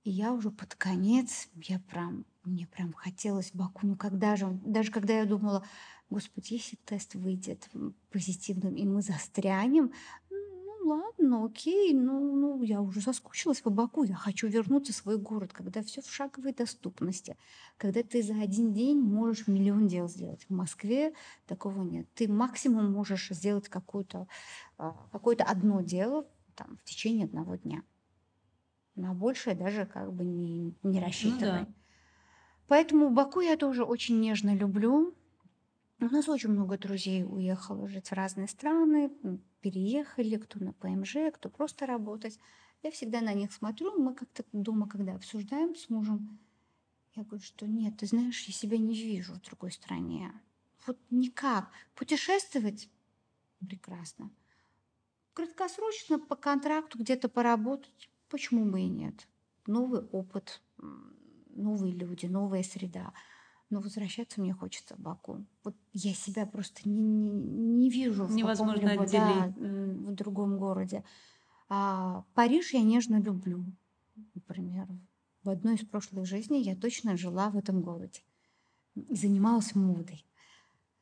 [0.04, 3.88] и я уже под конец, я прям, мне прям хотелось Баку.
[3.88, 5.66] Ну когда же, даже когда я думала,
[6.10, 7.70] господи, если тест выйдет
[8.12, 9.92] позитивным, и мы застрянем, ну
[10.84, 15.54] ладно, окей, ну, ну я уже соскучилась по Баку, я хочу вернуться в свой город,
[15.54, 17.38] когда все в шаговой доступности,
[17.78, 20.46] когда ты за один день можешь миллион дел сделать.
[20.48, 21.14] В Москве
[21.48, 22.08] такого нет.
[22.14, 24.28] Ты максимум можешь сделать какое-то
[24.78, 27.84] а, какое-то одно дело там, в течение одного дня.
[28.96, 31.62] На большее даже как бы не, не рассчитывай.
[31.62, 31.74] Ну да.
[32.68, 35.16] Поэтому Баку я тоже очень нежно люблю.
[36.00, 39.12] У нас очень много друзей уехало жить в разные страны,
[39.64, 42.38] переехали, кто на ПМЖ, кто просто работать.
[42.84, 46.38] Я всегда на них смотрю, мы как-то дома, когда обсуждаем с мужем,
[47.16, 50.34] я говорю, что нет, ты знаешь, я себя не вижу в другой стране.
[50.86, 51.72] Вот никак.
[51.96, 52.90] Путешествовать
[53.66, 54.30] прекрасно.
[55.34, 59.28] Краткосрочно по контракту где-то поработать, почему бы и нет.
[59.66, 60.62] Новый опыт,
[61.56, 63.14] новые люди, новая среда.
[63.74, 65.44] Но возвращаться мне хочется в Баку.
[65.64, 69.12] Вот я себя просто не, не, не вижу Невозможно в, отделить.
[69.12, 71.04] да, в другом городе.
[71.70, 73.66] А Париж я нежно люблю,
[74.36, 74.88] например.
[75.42, 78.22] В одной из прошлых жизней я точно жила в этом городе
[78.94, 80.24] и занималась модой.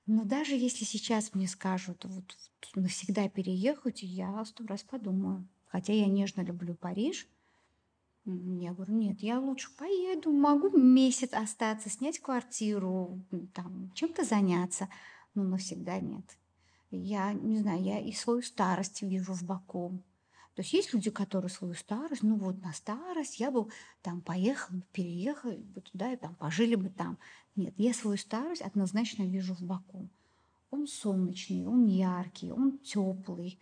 [0.06, 2.38] Но даже если сейчас мне скажут вот
[2.74, 5.46] навсегда переехать, я сто раз подумаю.
[5.66, 7.28] Хотя я нежно люблю Париж–
[8.26, 13.20] я говорю, нет, я лучше поеду, могу месяц остаться, снять квартиру,
[13.54, 14.90] там, чем-то заняться,
[15.34, 16.26] но навсегда нет.
[16.92, 20.00] Я не знаю, я и свою старость вижу в Баку.
[20.56, 23.68] То есть есть люди, которые свою старость, ну вот на старость я бы
[24.02, 27.18] там поехал, переехал бы туда и там пожили бы там.
[27.56, 30.10] Нет, я свою старость однозначно вижу в Баку.
[30.70, 33.60] Он солнечный, он яркий, он теплый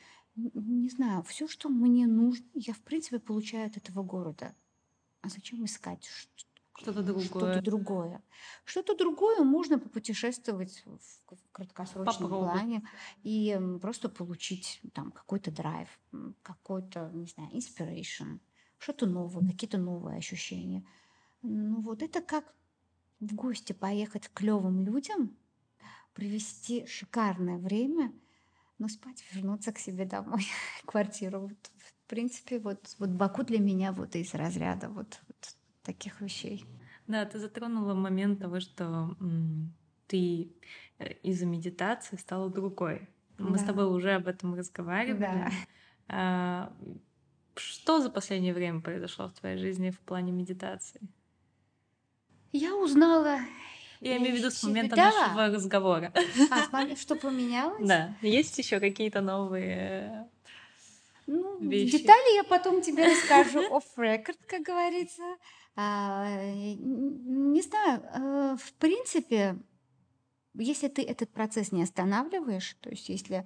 [0.53, 4.55] не знаю, все, что мне нужно, я, в принципе, получаю от этого города.
[5.21, 6.07] А зачем искать
[6.79, 7.25] что-то другое?
[7.25, 8.23] Что-то другое.
[8.63, 12.51] Что-то другое можно попутешествовать в краткосрочном Попробуй.
[12.51, 12.87] плане
[13.23, 15.89] и просто получить там какой-то драйв,
[16.41, 18.39] какой-то, не знаю, inspiration,
[18.77, 20.85] что-то новое, какие-то новые ощущения.
[21.41, 22.45] Ну вот это как
[23.19, 25.35] в гости поехать к клевым людям,
[26.13, 28.13] провести шикарное время–
[28.79, 30.45] но спать, вернуться к себе домой,
[30.85, 31.41] квартиру.
[31.41, 36.65] Вот, в принципе, вот, вот Баку для меня вот из разряда вот, вот таких вещей.
[37.07, 39.15] Да, ты затронула момент того, что
[40.07, 40.51] ты
[40.99, 43.07] э, из-за медитации стала другой.
[43.37, 43.63] Мы Да.
[43.63, 45.19] с тобой уже об этом разговаривали.
[45.19, 45.51] Да.
[46.07, 46.73] А,
[47.55, 51.01] что за последнее время произошло в твоей жизни в плане медитации?
[52.51, 53.39] Я узнала...
[53.99, 55.11] Я имею в виду с момента Да.
[55.11, 56.13] нашего разговора.
[56.49, 57.85] А, что поменялось?
[57.87, 58.15] Да.
[58.21, 60.29] Есть еще какие-то новые
[61.27, 61.97] Ну, Вещи.
[61.99, 65.21] детали я потом тебе расскажу off record, как говорится.
[65.75, 69.57] А, не знаю, э, в принципе,
[70.53, 73.45] если ты этот процесс не останавливаешь, то есть если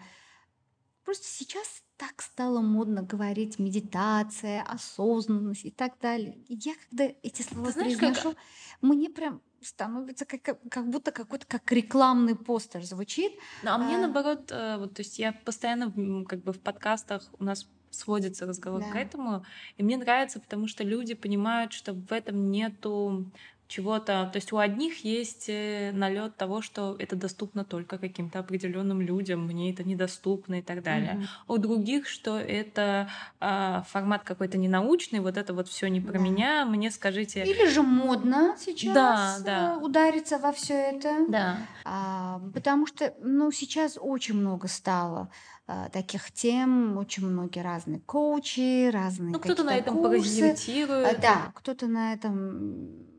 [1.04, 6.38] просто сейчас так стало модно говорить медитация, осознанность и так далее.
[6.48, 8.36] И я когда эти слова знаешь, как- произношу,
[8.82, 13.34] мне прям становится как, как- будто какой-то как рекламный постер звучит.
[13.64, 14.00] Ну, а мне А.
[14.00, 15.92] наоборот, э, вот, то есть я постоянно
[16.26, 18.92] как бы в подкастах у нас сводится разговор Да.
[18.92, 19.46] к этому,
[19.78, 23.30] и мне нравится, потому что люди понимают, что в этом нету
[23.74, 25.50] чего-то, то есть у одних есть
[25.94, 31.14] налет того, что это доступно только каким-то определенным людям, мне это недоступно и так далее.
[31.14, 31.28] Мгм.
[31.48, 33.10] У других, что это
[33.40, 36.20] а, формат какой-то ненаучный, вот это вот все не про Да.
[36.20, 37.44] меня, мне скажите.
[37.44, 39.74] Или же модно сейчас Да, да.
[39.74, 41.26] э, удариться во все это.
[41.28, 41.58] Да.
[41.84, 45.30] А, потому что, ну, сейчас очень много стало
[45.66, 51.18] а, таких тем, очень многие разные коучи, разные Ну, кто-то на этом паразитирует.
[51.18, 53.13] А, да, кто-то на этом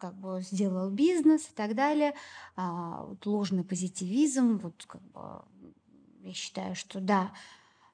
[0.00, 2.14] как бы сделал бизнес и так далее.
[2.56, 5.42] А, вот ложный позитивизм, вот как бы
[6.22, 7.32] я считаю, что да.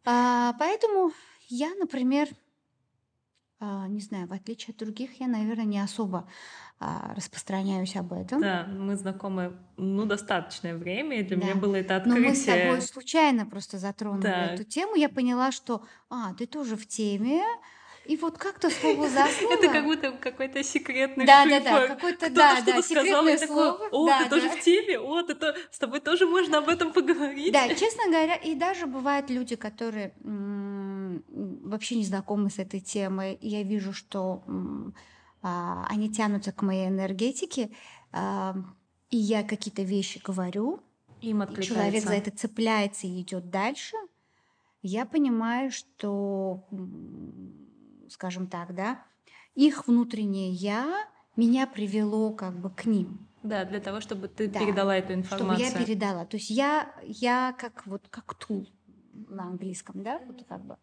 [0.05, 1.13] А, поэтому
[1.49, 2.29] я, например,
[3.59, 6.29] а, не знаю, в отличие от других, я, наверное, не особо
[6.79, 8.41] а, распространяюсь об этом.
[8.41, 11.61] Да, мы знакомы, ну, достаточное время, и для меня Да.
[11.61, 12.65] было это Но мы с открытие.
[12.67, 14.53] тобой случайно просто затронули Да.
[14.55, 14.95] эту тему.
[14.95, 17.43] Я поняла, что, а, ты тоже в теме.
[18.09, 19.55] И вот как-то слово за слово.
[19.55, 21.95] Это как будто какой-то секретный Да, да, да, шифр.
[21.95, 23.89] какой-то, Кто-то да, что-то да, сказал, и секретное слово.
[23.93, 24.57] о, Да, ты тоже да.
[24.57, 27.53] в теме, о, ты то- с тобой тоже можно об этом поговорить.
[27.53, 31.23] Да, честно говоря, и даже бывают люди, которые м,
[31.65, 33.35] вообще не знакомы с этой темой.
[33.35, 34.95] И я вижу, что м,
[35.43, 37.71] а, они тянутся к моей энергетике,
[38.13, 38.55] а,
[39.11, 40.81] и я какие-то вещи говорю,
[41.21, 43.97] Им и человек за это цепляется и идет дальше,
[44.83, 47.66] я понимаю, что, м,
[48.11, 49.05] скажем так, да,
[49.55, 54.61] их внутреннее я меня привело как бы к ним, Да, для того, чтобы ты Да,
[54.61, 55.85] передала эту чтобы я информацию.
[55.87, 56.25] передала.
[56.27, 58.69] То есть я, я как вот как тул
[59.13, 60.77] на английском, да, вот как бы.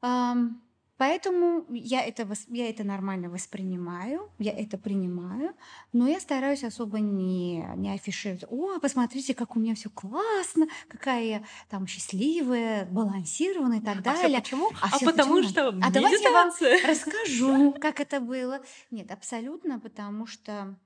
[0.00, 0.62] Ам,
[0.98, 5.54] Поэтому я это, я это нормально воспринимаю, я это принимаю,
[5.92, 8.44] но я стараюсь особо не, не афишировать.
[8.50, 14.38] О, посмотрите, как у меня все классно, какая я там счастливая, балансированная и так далее.
[14.38, 14.70] А почему?
[14.82, 15.48] А, а потому почему?
[15.48, 16.52] что А давайте я вам
[16.84, 18.60] расскажу, как это было.
[18.90, 20.76] Нет, абсолютно, потому что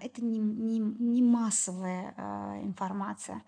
[0.00, 3.42] это не, не, не массовая э, информация.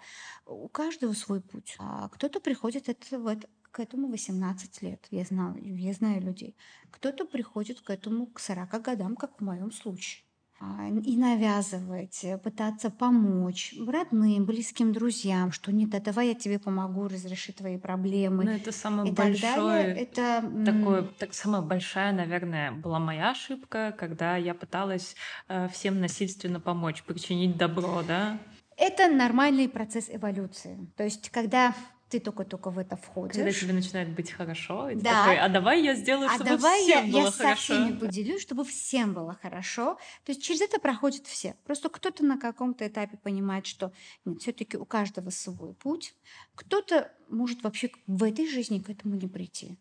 [0.47, 1.77] У каждого свой путь.
[1.79, 5.07] А кто-то приходит это, в это, к этому 18 лет.
[5.11, 6.57] Я знаю, я знаю людей.
[6.91, 10.25] Кто-то приходит к этому к 40 годам, как в моем случае.
[10.63, 16.59] А, и навязывать, э, пытаться помочь родным, близким друзьям, что нет, а давай я тебе
[16.59, 18.45] помогу разрешить твои проблемы.
[18.45, 24.53] Ну, это самое большое, это такое, так самая большая, наверное, была моя ошибка, когда я
[24.53, 25.17] пыталась
[25.49, 28.39] э, всем насильственно помочь, причинить добро, да.
[28.77, 30.79] Это нормальный процесс эволюции.
[30.95, 31.75] То есть, когда
[32.11, 33.37] ты только-только в это входишь.
[33.37, 35.25] Когда тебе начинает быть хорошо, и да.
[35.25, 37.75] такой, а давай я сделаю, а чтобы давай всем я, было я хорошо.
[37.75, 39.95] со всеми поделюсь, чтобы всем было хорошо.
[40.25, 41.55] То есть через это проходят все.
[41.65, 43.93] Просто кто-то на каком-то этапе понимает, что
[44.25, 46.15] нет, все-таки у каждого свой путь.
[46.57, 49.79] Кто-то может вообще в этой жизни к этому не прийти.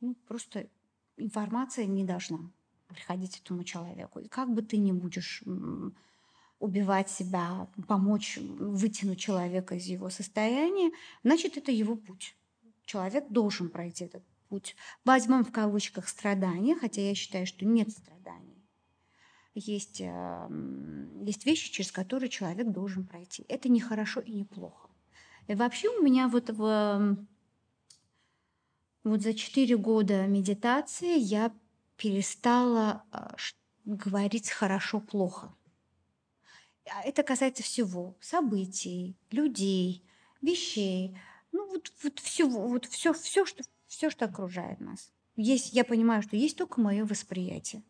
[0.00, 0.66] Ну, просто
[1.16, 2.38] информация не должна
[2.88, 4.18] приходить этому человеку.
[4.18, 5.44] И как бы ты ни будешь
[6.60, 10.92] убивать себя, помочь вытянуть человека из его состояния,
[11.24, 12.36] значит, это его путь.
[12.84, 14.76] Человек должен пройти этот путь.
[15.04, 18.68] Возьмем в кавычках страдания, хотя я считаю, что нет страданий.
[19.54, 23.44] Есть, эм, есть вещи, через которые человек должен пройти.
[23.48, 24.88] Это не хорошо и не плохо.
[25.48, 27.16] И вообще у меня вот в
[29.02, 31.52] вот за четыре года медитации я
[31.96, 33.30] перестала э,
[33.86, 35.54] говорить хорошо-плохо.
[36.92, 38.16] А это касается всего.
[38.20, 40.04] Событий, людей,
[40.42, 41.16] вещей.
[41.52, 45.12] Ну, вот, вот всего, вот все, все, что, все, что окружает нас.
[45.36, 47.82] Есть, я понимаю, что есть только мое восприятие.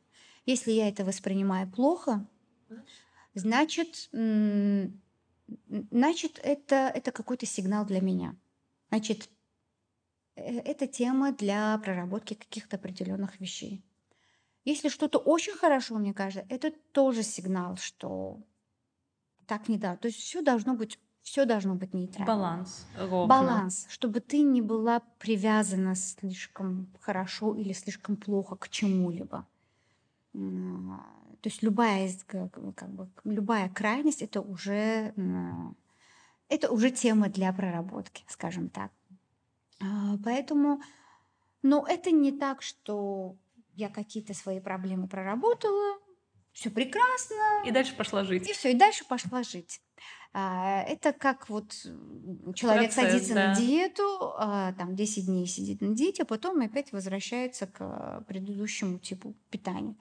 [0.46, 2.26] Если я это воспринимаю плохо,
[3.34, 4.90] значит, значит
[6.42, 8.36] это, это какой-то сигнал для меня.
[8.90, 9.28] Значит,
[10.36, 13.82] э, это тема для проработки каких-то определенных вещей.
[14.64, 18.42] Если что-то очень хорошо, мне кажется, это тоже сигнал, что
[19.50, 19.96] так не да.
[19.96, 22.26] То есть все должно быть все должно быть нейтрально.
[22.26, 22.86] Баланс.
[22.96, 23.26] Ровно.
[23.26, 29.46] Баланс, чтобы ты не была привязана слишком хорошо или слишком плохо к чему-либо.
[30.32, 35.12] То есть любая, как бы, любая крайность это уже,
[36.48, 38.92] это уже тема для проработки, скажем так.
[39.80, 40.80] А, поэтому,
[41.62, 43.36] но это не так, что
[43.74, 45.98] я какие-то свои проблемы проработала,
[46.52, 47.62] все прекрасно.
[47.64, 48.48] И дальше пошла жить.
[48.48, 49.80] И все, и дальше пошла жить.
[50.32, 51.72] А, это как вот
[52.54, 53.48] человек Процесс, садится да.
[53.48, 58.98] на диету, а, там 10 дней сидит на диете, а потом опять возвращается к предыдущему
[58.98, 59.96] типу питания.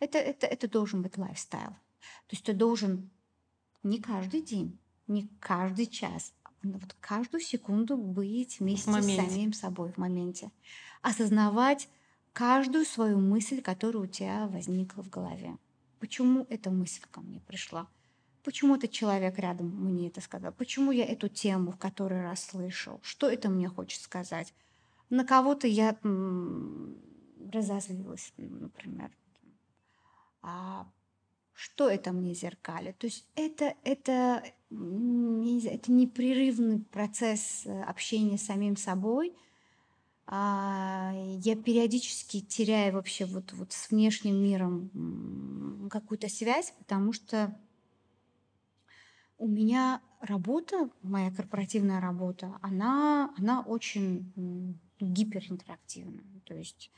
[0.00, 1.70] Это, это, это должен быть лайфстайл.
[1.70, 3.10] То есть ты должен
[3.82, 9.92] не каждый день, не каждый час, а вот каждую секунду быть вместе с самим собой
[9.92, 10.50] в моменте.
[11.02, 11.88] Осознавать
[12.32, 15.58] каждую свою мысль, которая у тебя возникла в голове.
[16.04, 17.88] Почему эта мысль ко мне пришла?
[18.42, 20.52] Почему этот человек рядом мне это сказал?
[20.52, 23.00] Почему я эту тему в который раз слышал?
[23.02, 24.52] Что это мне хочет сказать?
[25.08, 25.96] На кого-то я
[27.50, 29.16] разозлилась, например.
[30.42, 30.86] А
[31.54, 32.92] что это мне зеркали?
[32.98, 39.34] То есть это, это, это непрерывный процесс э, общения с самим собой–
[40.26, 47.54] а, я периодически теряю вообще вот, вот с внешним миром какую-то связь, потому что
[49.36, 54.32] у меня работа, моя корпоративная работа, она, она очень
[54.98, 56.22] гиперинтерактивна.
[56.44, 56.90] То есть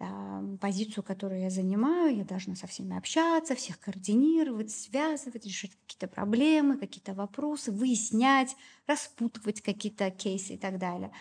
[0.00, 6.08] э, позицию, которую я занимаю, я должна со всеми общаться, всех координировать, связывать, решать какие-то
[6.08, 8.56] проблемы, какие-то вопросы, выяснять,
[8.86, 11.12] распутывать какие-то кейсы и так далее.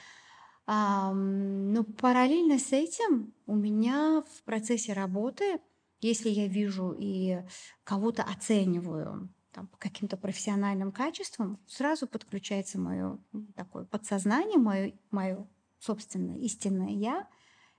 [0.66, 5.60] Но параллельно с этим у меня в процессе работы,
[6.00, 7.40] если я вижу и
[7.84, 13.20] кого-то оцениваю там, по каким-то профессиональным качествам, сразу подключается мое
[13.56, 15.48] такое подсознание, мое, мое
[15.80, 17.28] собственное истинное я,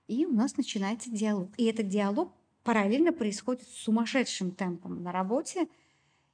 [0.07, 1.51] и у нас начинается диалог.
[1.57, 2.33] И этот диалог
[2.63, 5.67] параллельно происходит с сумасшедшим темпом на работе,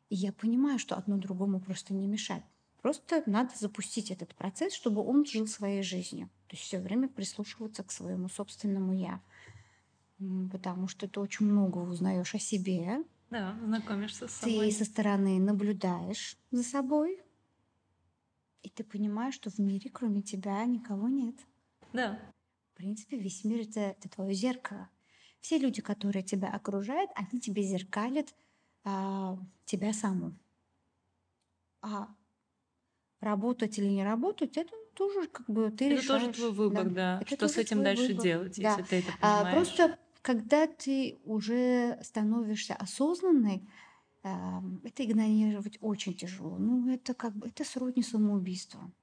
[0.10, 2.43] и я понимаю, что одно другому просто не мешает.
[2.82, 6.30] Просто надо запустить этот процесс, чтобы он жил своей жизнью.
[6.52, 9.22] То есть все время прислушиваться к своему собственному я.
[10.52, 13.06] Потому что ты очень много узнаешь о себе.
[13.30, 14.70] Да, знакомишься с собой.
[14.70, 17.22] Ты со стороны наблюдаешь за собой.
[18.64, 21.36] И ты понимаешь, что в мире кроме тебя никого нет.
[21.93, 22.20] Да.
[22.76, 24.89] принципе, весь мир это, это твое зеркало.
[25.39, 28.36] Все люди, которые тебя окружают, они тебе зеркалят
[28.84, 30.36] а, тебя саму.
[31.80, 32.10] А
[33.22, 36.04] работать или не работать, это тоже как бы ты Это решаешь.
[36.04, 37.24] тоже твой выбор, да.
[37.30, 38.16] Это Что с этим дальше выбор.
[38.16, 38.82] делать, Да.
[38.82, 39.46] если ты это А, понимаешь?
[39.46, 43.68] просто когда ты уже становишься осознанной,
[44.24, 46.58] а, это игнорировать очень тяжело.
[46.58, 48.94] Ну, это как бы это сродни самоубийству.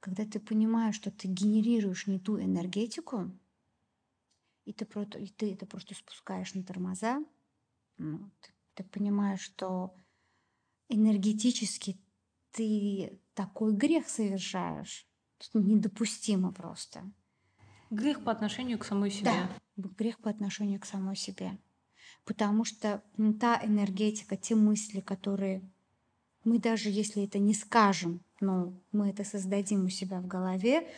[0.00, 3.32] Когда ты понимаешь, что ты генерируешь не ту энергетику,
[4.64, 7.24] и ты, просто, и ты это просто спускаешь на тормоза,
[7.98, 9.96] ну, ты, ты понимаешь, что
[10.90, 12.00] энергетически
[12.52, 15.07] ты такой грех совершаешь,
[15.52, 17.02] недопустимо просто.
[17.90, 19.24] Грех по отношению к самой себе.
[19.24, 21.58] Да, грех по отношению к самой себе.
[22.24, 25.62] Потому что м, та энергетика, те мысли, которые
[26.44, 30.88] мы даже если это не скажем, но мы это создадим у себя в голове,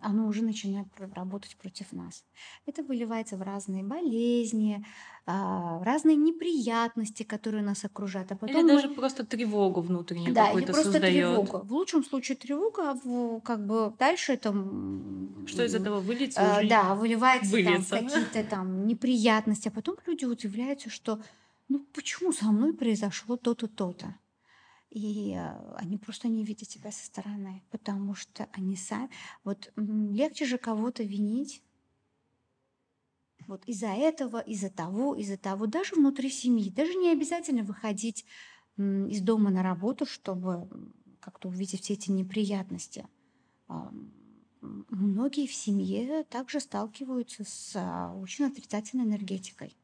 [0.00, 2.24] оно уже начинает работать против нас.
[2.66, 4.84] Это выливается в разные болезни,
[5.26, 8.30] а, в разные неприятности, которые нас окружают.
[8.32, 11.14] А Или потом мы даже просто тревогу внутреннюю да, или какую-то просто создает.
[11.14, 11.64] тревога.
[11.64, 14.52] В лучшем случае тревога, а как бы дальше это
[15.46, 17.96] Что из этого выльется э, уже да, выливается там выльется.
[17.96, 21.20] какие-то там неприятности, а потом люди удивляются, что
[21.68, 24.14] ну почему со мной произошло то-то, то-то.
[24.90, 29.10] И э, они просто не видят тебя со стороны, потому что они сами...
[29.44, 31.62] Вот легче же кого-то винить
[33.46, 36.70] вот из-за этого, из-за того, из-за того, даже внутри семьи.
[36.70, 38.24] Даже не обязательно выходить
[38.76, 40.68] из дома на работу, чтобы
[41.20, 43.06] как-то увидеть все эти неприятности.
[43.68, 43.92] А,
[44.60, 49.76] Многие в семье также сталкиваются с а, очень отрицательной энергетикой.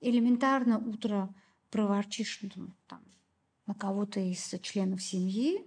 [0.00, 1.34] Элементарно утро
[1.70, 3.02] проворчишь ну, там,
[3.66, 5.64] на кого-то из членов семьи,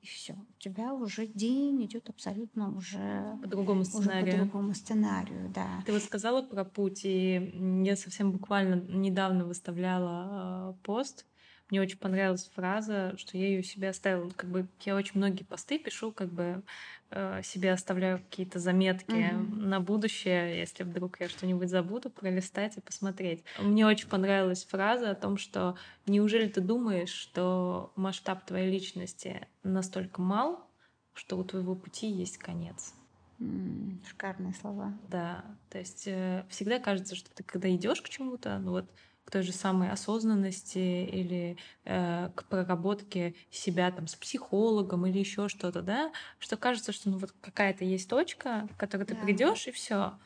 [0.00, 0.34] и все.
[0.34, 4.36] У тебя уже день идет абсолютно уже, по другому уже по сценарию.
[4.36, 5.82] другому сценарию, да.
[5.86, 11.26] Ты вот сказала про путь, и я совсем буквально недавно выставляла э, пост.
[11.70, 14.30] Мне очень понравилась фраза, что я ее себе оставила.
[14.30, 16.62] Как бы я очень многие посты пишу, как бы
[17.10, 19.68] э, себе оставляю какие-то заметки Мгм.
[19.68, 23.44] на будущее, если вдруг я что-нибудь забуду, пролистать и посмотреть.
[23.58, 30.22] Мне очень понравилась фраза о том, что неужели ты думаешь, что масштаб твоей личности настолько
[30.22, 30.70] мал,
[31.14, 32.94] что у твоего пути есть конец.
[33.40, 34.92] М, Шикарные слова.
[35.08, 38.90] Да, то есть э, всегда кажется, что ты когда идешь к чему-то, ну вот
[39.28, 45.48] к той же самой осознанности или э, к проработке себя там с психологом или еще
[45.50, 49.20] что-то, да, что кажется, что ну вот какая-то есть точка, к которой ты Да.
[49.20, 50.18] придешь и все.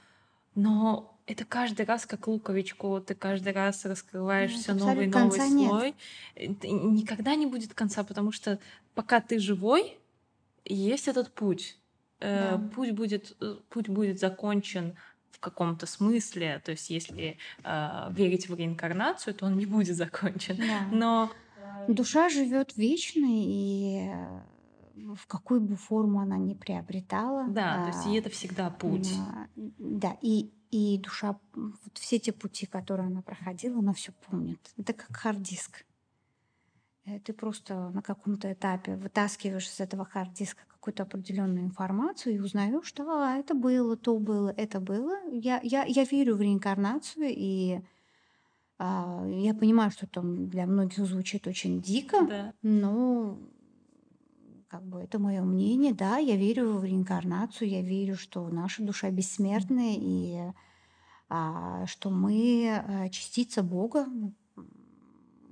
[0.55, 5.31] Но это каждый раз как луковичку, ты каждый раз раскрываешь Ну, все новый и новый
[5.31, 5.69] конца нет.
[5.71, 5.95] слой.
[6.37, 8.61] Это никогда не будет конца, потому что
[8.95, 9.99] пока ты живой,
[10.65, 11.77] есть этот путь.
[12.21, 12.69] Э, Да.
[12.77, 14.95] Путь будет, э, путь будет закончен
[15.43, 16.63] каком-то смысле.
[16.65, 20.57] То есть, если э, верить в реинкарнацию, то он не будет закончен.
[20.57, 20.87] Да.
[20.91, 21.31] Но
[21.89, 24.41] Душа живет вечно, и э,
[25.15, 27.47] в какую бы форму она ни приобретала.
[27.49, 29.13] да, то есть и а, это всегда путь.
[29.19, 34.61] а, Да, и, и душа, вот все те пути, которые она проходила, она все помнит.
[34.77, 35.85] Это как hard disk.
[37.05, 42.35] Э, Ты просто на каком-то этапе вытаскиваешь из этого hard disk а какую-то определенную информацию
[42.35, 45.17] и узнаешь, что а, это было, то было, это было.
[45.31, 47.81] Я, я, я верю в реинкарнацию, и
[48.79, 52.55] а, я понимаю, что там для многих звучит очень дико, Да.
[52.63, 53.39] но
[54.69, 59.11] как бы это мое мнение, да, я верю в реинкарнацию, я верю, что наша душа
[59.11, 60.53] бессмертная и
[61.29, 64.07] а, что мы а, частица Бога,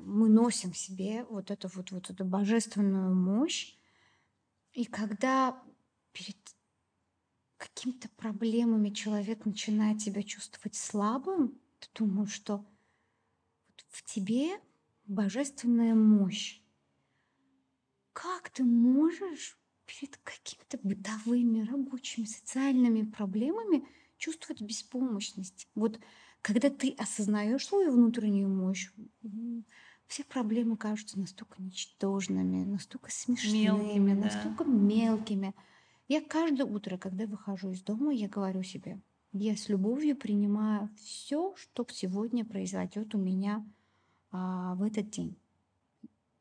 [0.05, 3.77] мы носим в себе вот эту вот, вот эту божественную мощь.
[4.73, 5.63] И когда
[6.13, 6.37] перед
[7.57, 12.65] какими-то проблемами человек начинает себя чувствовать слабым, ты думаешь, что
[13.89, 14.61] в тебе
[15.07, 16.61] божественная мощь.
[18.13, 23.87] Как ты можешь перед какими-то бытовыми, рабочими, социальными проблемами
[24.19, 25.69] чувствовать беспомощность?
[25.75, 26.01] Вот
[26.43, 28.91] когда ты осознаешь свою внутреннюю мощь,
[30.11, 34.21] все проблемы кажутся настолько ничтожными, настолько смешными, Мелкими, да.
[34.23, 35.55] настолько мелкими.
[36.09, 39.01] Я каждое утро, когда выхожу из дома, я говорю себе,
[39.33, 43.65] я с любовью принимаю все, что сегодня произойдет у меня
[44.33, 45.37] а, в этот день.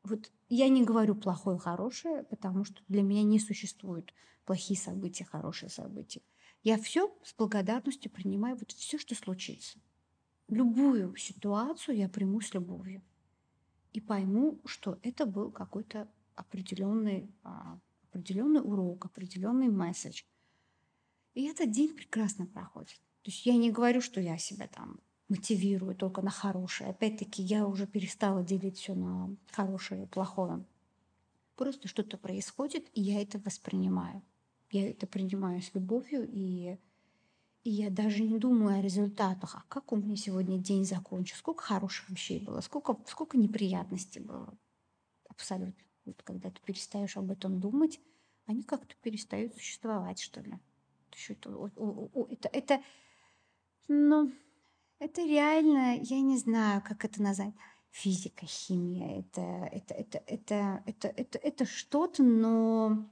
[0.02, 4.12] Вот я не говорю плохое, хорошее, потому что для меня не существует
[4.46, 6.22] плохие события, хорошие события.
[6.64, 9.78] Я все с благодарностью принимаю, вот все, что случится.
[10.48, 13.00] Любую ситуацию я приму с любовью
[13.92, 17.78] и пойму, что это был какой-то определенный, а,
[18.08, 20.22] определенный урок, определенный месседж.
[21.34, 23.00] И этот день прекрасно проходит.
[23.22, 26.90] То есть я не говорю, что я себя там мотивирую только на хорошее.
[26.90, 30.64] Опять-таки, я уже перестала делить все на хорошее и плохое.
[31.56, 34.22] Просто что-то происходит, и я это воспринимаю.
[34.70, 36.78] Я это принимаю с любовью, и,
[37.62, 39.56] и я даже не думаю о результатах.
[39.56, 41.40] А как у меня сегодня день закончился?
[41.40, 42.60] Сколько хороших вещей было?
[42.60, 44.56] Сколько, сколько неприятностей было?
[45.28, 45.84] Абсолютно.
[46.06, 48.00] Вот когда ты перестаешь об этом думать,
[48.46, 50.58] они как-то перестают существовать, что ли.
[51.28, 51.48] Это,
[52.30, 52.82] это, это,
[53.88, 54.32] ну,
[54.98, 57.54] это реально, я не знаю, как это назвать.
[57.90, 63.10] Физика, химия, это, это, это, это, это, это, это что-то, но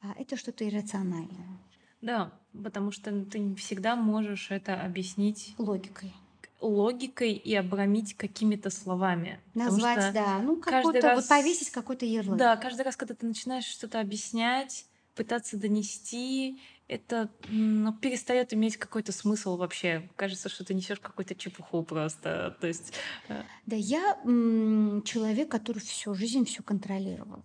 [0.00, 1.60] а, это что-то иррациональное.
[2.00, 6.12] Да, потому что ты не всегда можешь это объяснить логикой
[6.60, 9.40] логикой и обрамить какими-то словами.
[9.54, 10.38] Назвать, да.
[10.38, 11.16] Ну, какой-то, раз...
[11.20, 12.38] вот повесить какой-то ярлык.
[12.38, 19.12] Да, каждый раз, когда ты начинаешь что-то объяснять, пытаться донести, это ну, перестает иметь какой-то
[19.12, 20.08] смысл вообще.
[20.16, 22.56] Кажется, что ты несешь какую-то чепуху просто.
[22.60, 22.92] То есть.
[23.28, 27.44] Э, да, я м- человек, который всю жизнь все контролировал.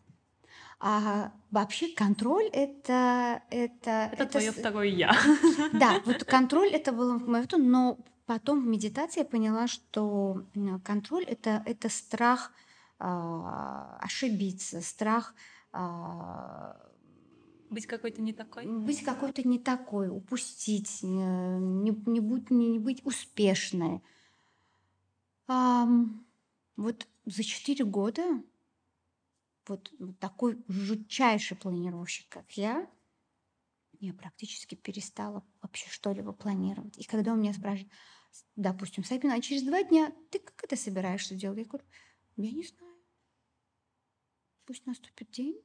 [0.83, 5.15] А вообще контроль это это это, это твое второе я.
[5.73, 10.43] Да, вот контроль это было мое, но потом в медитации я поняла, что
[10.83, 12.51] контроль это это страх
[12.99, 13.03] э,
[13.99, 15.35] ошибиться, страх
[15.71, 15.79] э,
[17.69, 18.65] быть какой-то не такой?
[18.65, 24.01] Быть какой-то не такой, упустить, не, не, будь, не, не быть успешной.
[25.47, 25.87] А,
[26.75, 28.43] вот за четыре года
[29.67, 32.89] вот, такой жутчайший планировщик, как я,
[33.99, 36.97] я практически перестала вообще что-либо планировать.
[36.97, 37.91] И когда у меня спрашивают,
[38.55, 41.59] допустим, Сабина, а через два дня ты как это собираешься делать?
[41.59, 41.85] Я говорю,
[42.37, 42.95] я не знаю.
[44.65, 45.61] Пусть наступит день,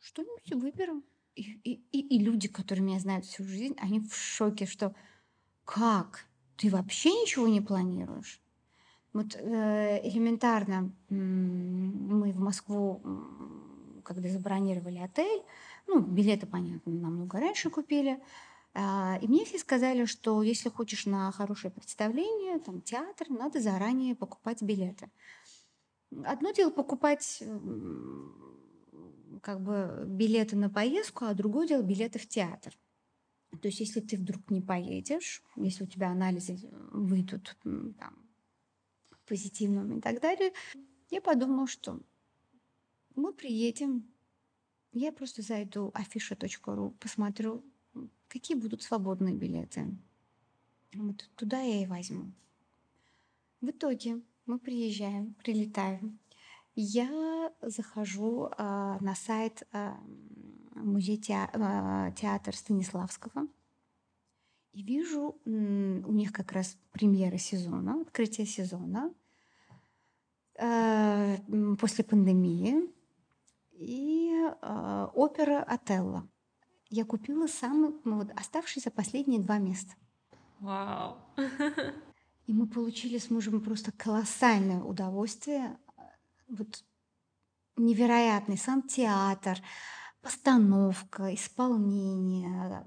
[0.00, 1.04] что-нибудь выберем.
[1.34, 4.94] И, и, и, и люди, которые меня знают всю жизнь, они в шоке, что
[5.64, 6.26] как?
[6.56, 8.42] Ты вообще ничего не планируешь?
[9.12, 13.02] Вот э, элементарно мы в Москву,
[14.04, 15.42] когда забронировали отель,
[15.88, 18.22] ну, билеты, понятно, намного раньше купили,
[18.74, 18.80] э,
[19.20, 24.62] и мне все сказали, что если хочешь на хорошее представление, там, театр, надо заранее покупать
[24.62, 25.10] билеты.
[26.24, 27.42] Одно дело покупать
[29.42, 32.72] как бы билеты на поездку, а другое дело билеты в театр.
[33.60, 36.58] То есть, если ты вдруг не поедешь, если у тебя анализы
[36.92, 38.19] выйдут там,
[39.30, 40.52] позитивными и так далее,
[41.10, 42.00] я подумала, что
[43.14, 44.12] мы приедем,
[44.92, 47.64] я просто зайду афиша.ру, посмотрю,
[48.26, 49.86] какие будут свободные билеты.
[50.94, 52.32] Вот туда я и возьму.
[53.60, 56.18] В итоге мы приезжаем, прилетаем
[56.74, 59.98] я захожу а, на сайт а,
[60.74, 63.46] музея а, театр Станиславского
[64.72, 69.12] и вижу у них как раз премьера сезона, открытие сезона
[70.58, 71.36] а,
[71.78, 72.90] после пандемии
[73.72, 76.28] и а, опера Отелло.
[76.88, 79.94] Я купила самые ну, вот, оставшиеся последние два места.
[80.58, 81.16] Вау!
[82.46, 85.78] И мы получили с мужем просто колоссальное удовольствие
[86.48, 86.84] вот
[87.76, 89.58] невероятный сам театр,
[90.20, 92.86] постановка, исполнение,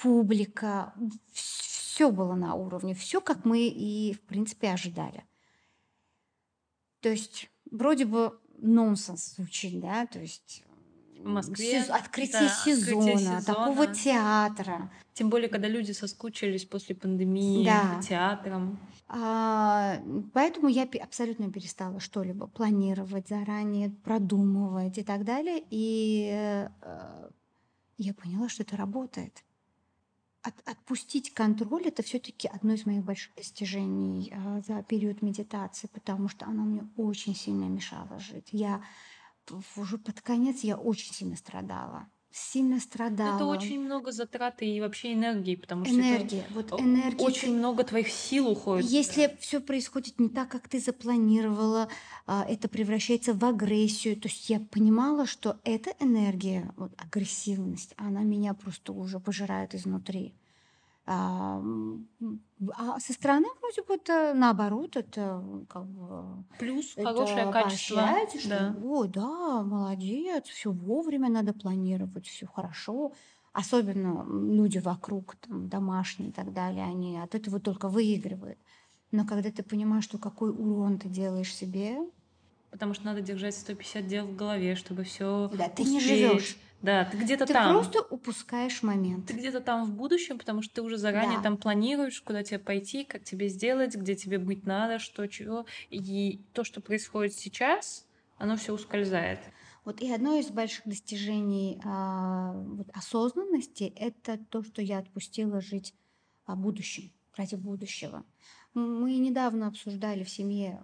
[0.00, 0.94] публика,
[1.32, 5.24] все было на уровне, все как мы и в принципе ожидали.
[7.00, 10.64] То есть вроде бы нонсенс звучит, да, то есть
[11.22, 11.82] в Москве.
[11.82, 11.90] Сез...
[11.90, 14.90] Открытие, да, сезона, открытие сезона, такого театра.
[15.14, 18.00] Тем более, когда люди соскучились после пандемии да.
[18.02, 18.78] театром.
[19.08, 20.00] А,
[20.32, 25.64] поэтому я абсолютно перестала что-либо планировать заранее, продумывать и так далее.
[25.70, 27.28] И э,
[27.98, 29.44] я поняла, что это работает.
[30.42, 36.28] От, отпустить контроль это все-таки одно из моих больших достижений э, за период медитации, потому
[36.28, 38.48] что оно мне очень сильно мешало жить.
[38.52, 38.80] Я
[39.76, 43.36] уже под конец я очень сильно страдала сильно страдала.
[43.36, 47.24] Это очень много затрат и вообще энергии, потому что энергия, вот энергия.
[47.24, 48.88] Очень много твоих сил уходит.
[48.88, 51.88] Если все происходит не так, как ты запланировала,
[52.26, 54.16] а, это превращается в агрессию.
[54.16, 60.34] То есть я понимала, что эта энергия, вот агрессивность, она меня просто уже пожирает изнутри.
[61.12, 61.60] А,
[62.76, 68.06] а со стороны вроде бы это наоборот, это как бы плюс это хорошее качество.
[68.28, 68.76] Что, да.
[68.80, 73.12] О, да, молодец, все вовремя надо планировать, все хорошо.
[73.52, 78.60] Особенно люди вокруг, там, домашние и так далее, они от этого только выигрывают.
[79.10, 81.98] Но когда ты понимаешь, что какой урон ты делаешь себе,
[82.70, 85.50] Потому что надо держать 150 дел в голове, чтобы все.
[85.52, 86.56] Да, ты не живешь.
[86.82, 87.72] Да, ты где-то Ты там.
[87.72, 89.26] просто упускаешь момент.
[89.26, 91.42] Ты где-то там в будущем, потому что ты уже заранее Да.
[91.42, 95.66] там планируешь, куда тебе пойти, как тебе сделать, где тебе быть надо, что, чего.
[95.90, 98.06] И то, что происходит сейчас,
[98.38, 99.40] оно все ускользает.
[99.84, 105.94] Вот и одно из больших достижений а, вот осознанности это то, что я отпустила жить
[106.46, 108.24] о будущем, ради будущего.
[108.74, 110.82] Мы недавно обсуждали в семье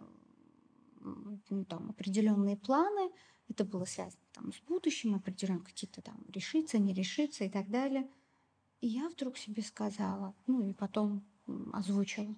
[1.01, 3.11] ну, там, определенные планы.
[3.49, 8.07] Это было связано там, с будущим, определенно какие-то там решиться, не решиться и так далее.
[8.83, 11.25] И я вдруг себе сказала, ну и потом
[11.73, 12.35] озвучила,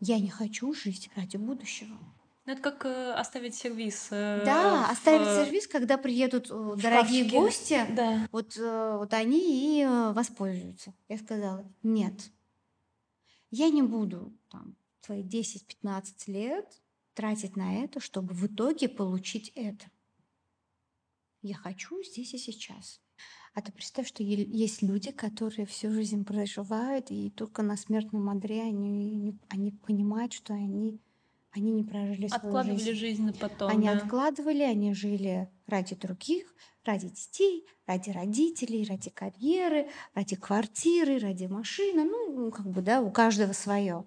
[0.00, 1.96] я не хочу жить ради будущего.
[2.44, 4.08] Ну, это как э, оставить сервис.
[4.10, 7.38] э, Да, в- оставить сервис, когда приедут э, дорогие шкафчике.
[7.38, 8.28] гости, Да.
[8.32, 10.92] вот, э, вот они и э, воспользуются.
[11.08, 12.30] Я сказала, нет,
[13.50, 16.80] я не буду там свои 10-15 лет
[17.14, 19.84] тратить на это, чтобы в итоге получить это.
[21.48, 23.00] Я хочу здесь и сейчас.
[23.54, 28.60] А ты представь, что есть люди, которые всю жизнь проживают, и только на смертном одре
[28.60, 31.00] они, они понимают, что они,
[31.52, 32.98] они не прожили свою Откладывали жизнь.
[32.98, 33.70] жизнь на потом.
[33.70, 33.94] Они да.
[33.94, 42.04] откладывали, они жили ради других, ради детей, ради родителей, ради карьеры, ради квартиры, ради машины.
[42.04, 44.04] Ну, как бы, да, у каждого свое.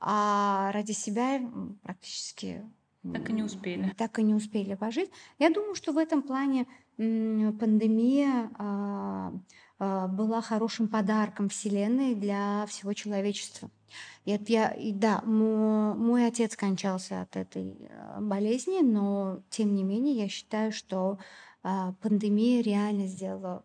[0.00, 1.40] А ради себя
[1.84, 2.64] практически
[3.02, 3.94] Так и не успели.
[3.96, 5.10] Так и не успели пожить.
[5.38, 9.32] Я думаю, что в этом плане пандемия а,
[9.78, 13.70] а, была хорошим подарком Вселенной для всего человечества.
[14.26, 19.74] И, это я, и да, мо- мой отец скончался от этой а, болезни, но тем
[19.74, 21.18] не менее я считаю, что
[22.00, 23.64] пандемия реально сделала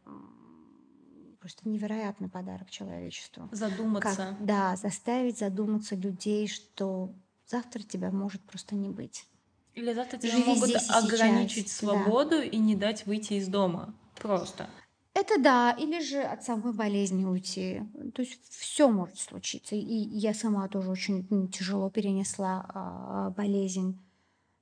[1.39, 3.47] просто невероятный подарок человечеству.
[3.51, 4.15] Задуматься.
[4.15, 7.13] Как, да, заставить задуматься людей, что
[7.47, 9.25] завтра тебя может просто не быть.
[9.73, 12.03] Или завтра тебя Живи могут ограничить сейчас, да.
[12.03, 13.93] свободу и не дать выйти из дома.
[14.21, 14.69] Просто.
[15.13, 17.81] Это да, или же от самой болезни уйти.
[18.13, 19.75] То есть все может случиться.
[19.75, 23.97] И я сама тоже очень м, тяжело перенесла а, болезнь.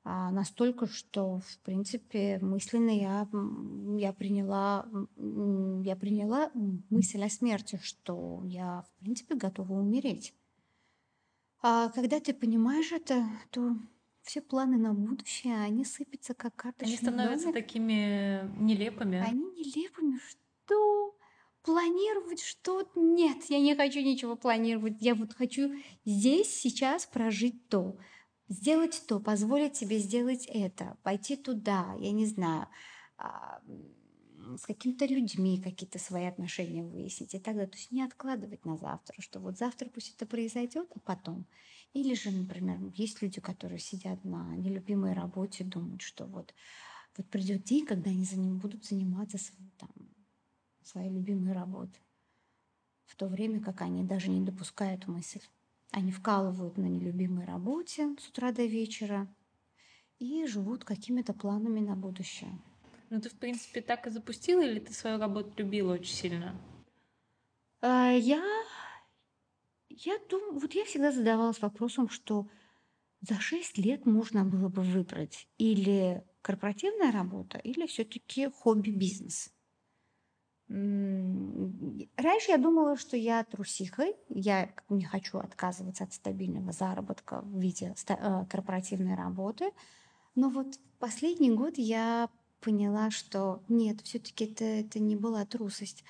[0.04, 3.28] А, настолько, что, в принципе, мысленно я,
[3.98, 4.86] я, приняла,
[5.18, 6.52] я приняла
[6.90, 10.34] мысль о смерти, что я, в принципе, готова умереть.
[11.64, 13.78] А когда ты понимаешь это, то
[14.22, 17.56] все планы на будущее, они сыпятся как карточный Они становятся домик.
[17.66, 19.18] такими нелепыми.
[19.26, 20.20] Они нелепыми.
[20.66, 21.16] Что?
[21.64, 23.00] Планировать что-то?
[23.00, 24.98] Нет, я не хочу ничего планировать.
[25.00, 27.98] Я вот хочу здесь, сейчас прожить то.
[28.50, 32.68] Сделать то, позволить себе сделать это, пойти туда, я не знаю,
[33.18, 33.62] а,
[34.58, 37.70] с какими-то людьми какие-то свои отношения выяснить и так далее.
[37.70, 41.46] То есть не откладывать на завтра, что вот завтра пусть это произойдет, а потом.
[41.94, 46.54] Или же, например, есть люди, которые сидят на нелюбимой работе, думают, что вот,
[47.18, 49.90] вот придет день, когда они за ним будут заниматься своей, там,
[50.84, 52.02] своей любимой работой.
[53.06, 55.42] В то время как они даже не допускают мысль.
[55.92, 59.28] Они вкалывают на нелюбимой работе с утра до вечера
[60.18, 62.60] и живут какими-то планами на будущее.
[63.10, 66.60] Ну, ты, в принципе, так и запустила, или ты свою работу любила очень сильно?
[67.82, 68.42] А, Я,
[69.90, 72.48] я думаю, вот я всегда задавалась вопросом, что
[73.22, 79.54] за 6 лет можно было бы выбрать или корпоративная работа, или все-таки хобби-бизнес.
[80.70, 87.60] М, Раньше я думала, что я трусиха, я не хочу отказываться от стабильного заработка в
[87.60, 89.72] виде э, корпоративной работы.
[90.36, 92.30] Но вот последний год я
[92.64, 96.04] поняла, что нет, все-таки это, это не была трусость.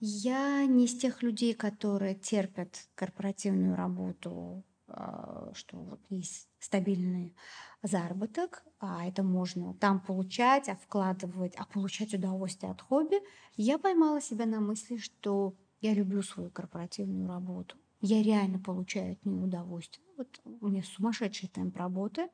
[0.00, 7.34] Я не из тех людей, которые терпят корпоративную работу, а, что вот есть стабильный
[7.82, 13.16] заработок, а это можно там получать, а вкладывать, а получать удовольствие от хобби.
[13.56, 17.76] Я поймала себя на мысли, что я люблю свою корпоративную работу.
[18.00, 20.06] Я реально получаю от нее удовольствие.
[20.18, 22.28] Вот у меня сумасшедший темп работы.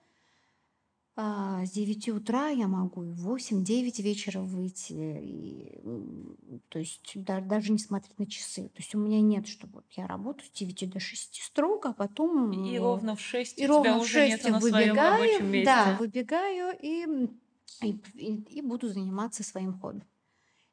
[1.22, 4.92] А, С 9 утра я могу и в 8-9 вечера выйти.
[4.92, 5.80] И,
[6.70, 8.68] то есть да- даже не смотреть на часы.
[8.68, 11.92] То есть у меня нет, что вот я работаю с 9 до 6 строго, а
[11.92, 12.52] потом...
[12.52, 15.64] И м, ровно в 6 и ровно в уже 6 нету на своем рабочем выбегаю,
[15.66, 17.06] да, выбегаю и,
[17.82, 20.02] и, и- и буду заниматься своим хобби.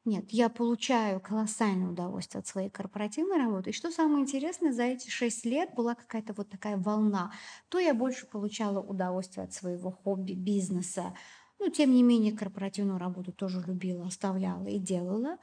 [0.08, 3.68] Нет, я получаю колоссальное удовольствие от своей корпоративной работы.
[3.68, 7.30] И что самое интересное, за эти шесть лет была какая-то вот такая волна.
[7.68, 11.14] То я больше получала удовольствие от своего хобби, бизнеса.
[11.58, 15.36] Ну, тем не менее, корпоративную работу тоже любила, оставляла и делала.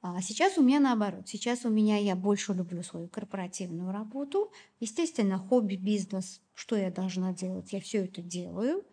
[0.00, 1.26] А сейчас у меня наоборот.
[1.26, 4.52] Сейчас у меня я больше люблю свою корпоративную работу.
[4.78, 8.84] Естественно, хобби, бизнес, что я должна делать, я все это делаю.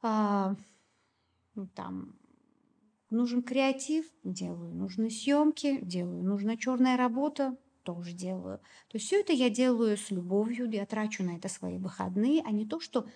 [0.00, 0.54] А,
[1.56, 2.14] ну, там
[3.10, 4.74] Нужен креатив– делаю.
[4.74, 6.22] Нужны съемки– делаю.
[6.24, 8.58] Нужна черная работа– тоже делаю.
[8.88, 12.50] То есть все это я делаю с любовью, я трачу на это свои выходные, а
[12.50, 13.06] не то, что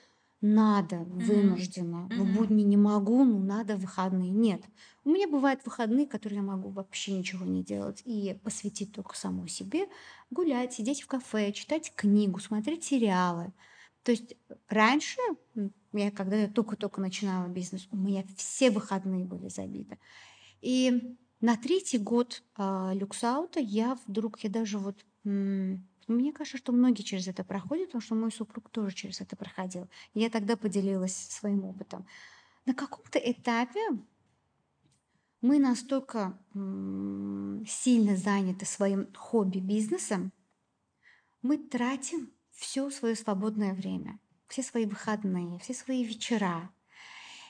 [0.40, 2.08] надо, вынуждена.
[2.08, 2.34] В Мгм.
[2.34, 4.30] будни не могу, ну надо в выходные.
[4.30, 4.62] Нет.
[5.04, 9.48] У меня бывают выходные, которые я могу вообще ничего не делать и посвятить только самой
[9.48, 9.88] себе,
[10.30, 13.52] гулять, сидеть в кафе, читать книгу, смотреть сериалы.
[14.02, 14.36] То есть
[14.68, 15.18] раньше,
[15.92, 19.98] я когда я только-только начинала бизнес, у меня все выходные были забиты.
[20.60, 26.72] И на третий год а, люксаута я вдруг, я даже вот, м, мне кажется, что
[26.72, 29.88] многие через это проходят, потому что мой супруг тоже через это проходил.
[30.14, 32.06] Я тогда поделилась своим опытом.
[32.66, 33.80] На каком-то этапе
[35.40, 40.32] мы настолько м, сильно заняты своим хобби-бизнесом,
[41.42, 44.18] мы тратим все свое свободное время,
[44.50, 46.70] все свои выходные, все свои вечера.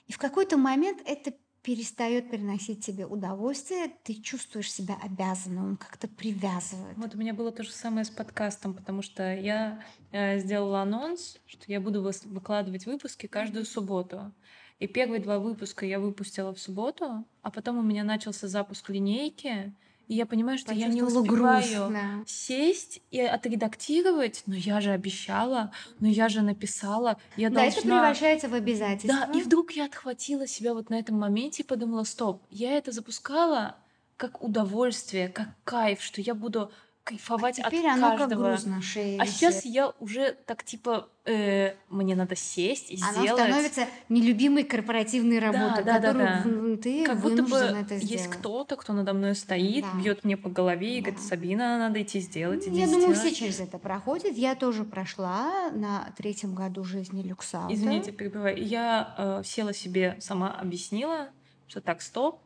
[0.07, 1.33] И в какой-то момент это
[1.63, 6.97] перестает приносить тебе удовольствие, ты чувствуешь себя обязанным, он как-то привязывает.
[6.97, 11.39] Вот у меня было то же самое с подкастом, потому что я э, сделала анонс,
[11.47, 14.33] что я буду выкладывать выпуски каждую субботу.
[14.79, 19.75] И первые два выпуска я выпустила в субботу, а потом у меня начался запуск линейки,
[20.11, 21.65] и я понимаю, что я не Почувствовала груз.
[21.65, 22.25] успеваю да.
[22.27, 28.01] сесть и отредактировать, но я же обещала, но я же написала, я Да, это должна...
[28.01, 29.27] превращается в обязательство.
[29.33, 32.91] Да, и вдруг я отхватила себя вот на этом моменте и подумала, стоп, я это
[32.91, 33.77] запускала
[34.17, 36.73] как удовольствие, как кайф, что я буду
[37.11, 38.49] кайфовать А Теперь от оно как каждого.
[38.51, 43.23] груз на шее А сейчас я уже так типа, э, мне надо сесть и Оно
[43.23, 43.43] сделать.
[43.43, 46.43] становится нелюбимой корпоративной работой, да, да, которую да.
[46.45, 48.29] в- ты Как будто бы это есть сделать.
[48.31, 50.01] кто-то, кто надо мной стоит, Да.
[50.01, 51.27] бьет мне по голове и говорит, Да.
[51.27, 53.33] Сабина, надо идти сделать, Ну, иди Я думаю, сделай».
[53.33, 54.37] все через это проходят.
[54.39, 57.75] Я тоже прошла на третьем году жизни люксаута.
[57.75, 58.57] Извините, перебиваю.
[58.57, 61.29] Я э, села себе, сама объяснила,
[61.67, 62.39] что так, стоп,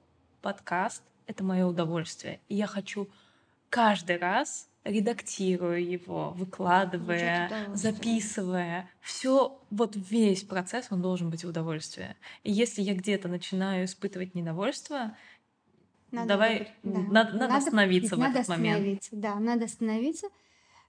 [0.43, 2.41] подкаст— это мое удовольствие.
[2.49, 3.09] И я хочу
[3.75, 12.17] каждый раз редактируя его, выкладывая, записывая, все, вот весь процесс, он должен быть в удовольствие.
[12.43, 15.17] И если я где-то начинаю испытывать недовольство,
[16.13, 17.01] давай, выбрать, да.
[17.13, 18.77] надо, надо остановиться в надо этот момент.
[18.77, 20.27] остановиться, Да, надо остановиться.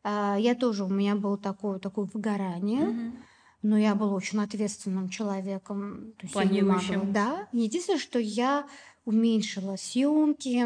[0.03, 3.15] А, Я тоже, у меня было такое, такое выгорание, Мгм.
[3.63, 6.13] но я была очень ответственным человеком.
[6.19, 7.13] То есть я не могла- Планирующим.
[7.13, 7.47] Да.
[7.53, 8.67] Единственное, что я
[9.05, 10.65] уменьшила съемки,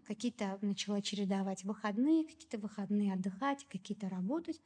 [0.06, 4.60] какие-то начала чередовать выходные, какие-то выходные отдыхать, какие-то работать.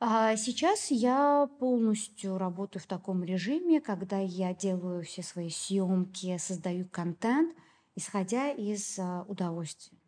[0.00, 6.86] А сейчас я полностью работаю в таком режиме, когда я делаю все свои съемки, создаю
[6.86, 7.56] контент,
[7.96, 9.98] исходя из а, удовольствия.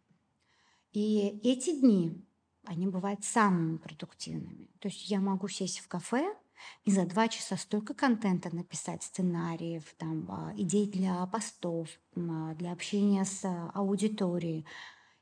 [0.92, 2.24] И эти дни,
[2.64, 4.70] они бывают самыми продуктивными.
[4.78, 6.36] То есть я могу сесть в кафе
[6.84, 12.72] и за два часа столько контента написать, сценариев, там, а, идей для постов, а, для
[12.72, 14.66] общения с а, аудиторией.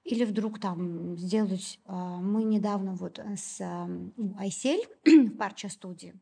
[0.05, 1.81] Или вдруг там сделать...
[1.87, 3.61] Мы недавно вот э, с
[4.39, 6.19] Айсель в Парча студии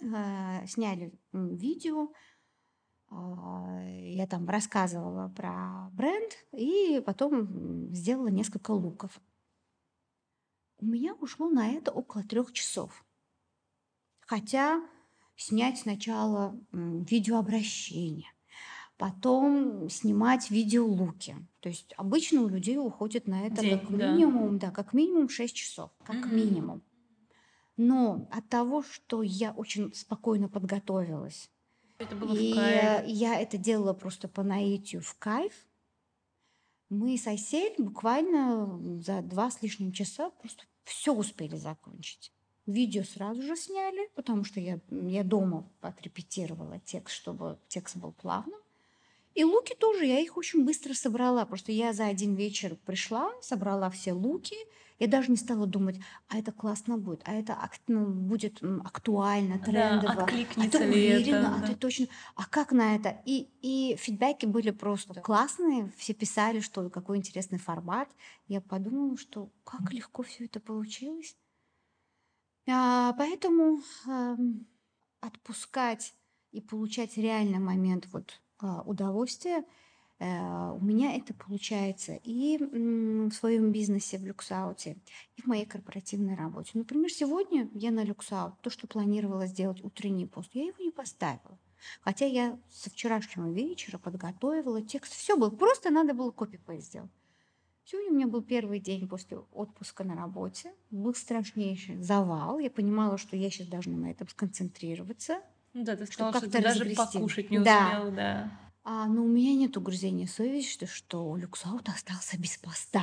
[0.00, 2.08] э, сняли видео,
[3.12, 9.20] я там рассказывала про бренд и потом сделала несколько луков.
[10.78, 13.04] У меня ушло на это около трех часов.
[14.30, 14.80] Хотя
[15.34, 18.28] снять сначала видеообращение,
[18.96, 21.34] потом снимать видеолуки.
[21.58, 23.96] То есть обычно у людей уходит на это День, как да.
[23.96, 26.36] минимум, да, как минимум 6 часов, как Мгм.
[26.36, 26.82] минимум.
[27.76, 31.50] Но от того, что я очень спокойно подготовилась,
[31.98, 33.06] Это было и в кайф.
[33.08, 35.54] я это делала просто по наитию в кайф.
[36.88, 42.32] Мы с Айсель буквально за два с лишним часа просто все успели закончить.
[42.70, 48.60] Видео сразу же сняли, потому что я, я дома отрепетировала текст, чтобы текст был плавным.
[49.34, 51.44] И луки тоже, я их очень быстро собрала.
[51.44, 54.56] Просто я за один вечер пришла, собрала все луки.
[54.98, 55.98] Я даже не стала думать,
[56.28, 57.56] а это классно будет, а это
[57.88, 60.12] ну, будет актуально, Да, трендово.
[60.12, 61.66] А откликнется ты ли это, уверена, а да.
[61.68, 63.16] ты точно, а как на это?
[63.24, 68.10] И, и фидбэки были просто классные, все писали, что какой интересный формат.
[68.46, 71.34] Я подумала, что как легко все это получилось.
[72.68, 73.80] А, поэтому
[75.20, 76.14] отпускать
[76.52, 79.64] и получать реальный момент вот а, удовольствия
[80.18, 84.98] э, у меня это получается и в своем бизнесе в люксауте,
[85.36, 86.72] и в моей корпоративной работе.
[86.74, 91.58] Например, сегодня я на люксаут, то, что планировала сделать утренний пост, я его не поставила.
[92.02, 97.10] Хотя я со вчерашнего вечера подготовила текст, все было, просто надо было копипейст сделать.
[97.90, 100.72] Сегодня у меня был первый день после отпуска на работе.
[100.92, 102.60] Был страшнейший завал.
[102.60, 105.40] Я понимала, что я сейчас должна на этом сконцентрироваться.
[105.72, 107.18] Ну Да, ты сказала, что как-то ты даже разгрести.
[107.18, 107.96] покушать не Да.
[107.96, 108.50] успел, да.
[108.84, 113.02] А, но у меня нет угрызения совести, что Люксаут остался без поста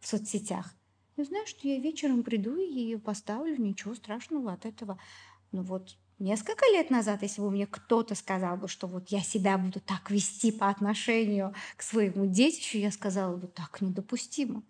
[0.00, 0.72] в соцсетях.
[1.18, 4.98] Я знаю, что я вечером приду и поставлю, ничего страшного от этого.
[5.50, 9.58] Но вот несколько лет назад, если бы мне кто-то сказал бы, что вот я себя
[9.58, 14.62] буду так вести по отношению к своему детищу, я сказала бы, так недопустимо.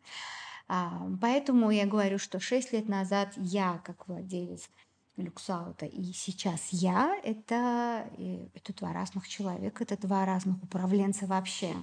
[0.69, 4.69] А, поэтому я говорю, что 6 лет назад я, как владелец
[5.17, 11.75] люксаута, и сейчас я— это, э, это два разных человека, это два разных управленца вообще.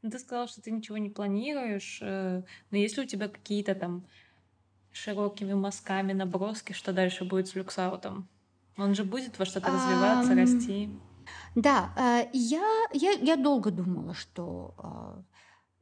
[0.00, 3.74] Ну, ты сказала, что ты ничего не планируешь, э, но есть ли у тебя какие-то
[3.74, 4.06] там
[4.92, 8.28] широкими мазками наброски, что дальше будет с люксаутом?
[8.76, 10.90] Он же будет во что-то развиваться, Ам, расти.
[11.54, 15.22] Да, э, я, я, я долго думала, что а,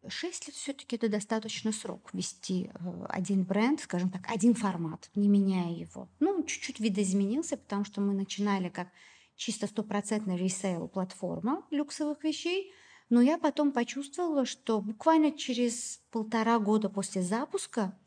[0.08, 5.28] 6 лет все-таки это достаточно срок вести э, один бренд, скажем так, один формат, не
[5.28, 6.08] меняя его.
[6.20, 8.88] Ну, чуть-чуть видоизменился, потому что мы начинали как
[9.36, 12.72] чисто стопроцентный ресейл платформа люксовых вещей,
[13.10, 17.98] но я потом почувствовала, что буквально через полтора года после запуска,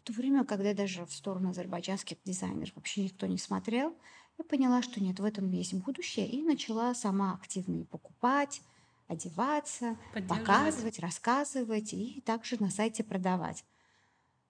[0.00, 3.94] в то время, когда даже в сторону азербайджанских дизайнеров вообще никто не смотрел,
[4.40, 8.62] я поняла, что нет, в этом есть будущее, и начала сама активно покупать,
[9.06, 9.96] одеваться,
[10.28, 13.64] показывать, рассказывать и также на сайте продавать.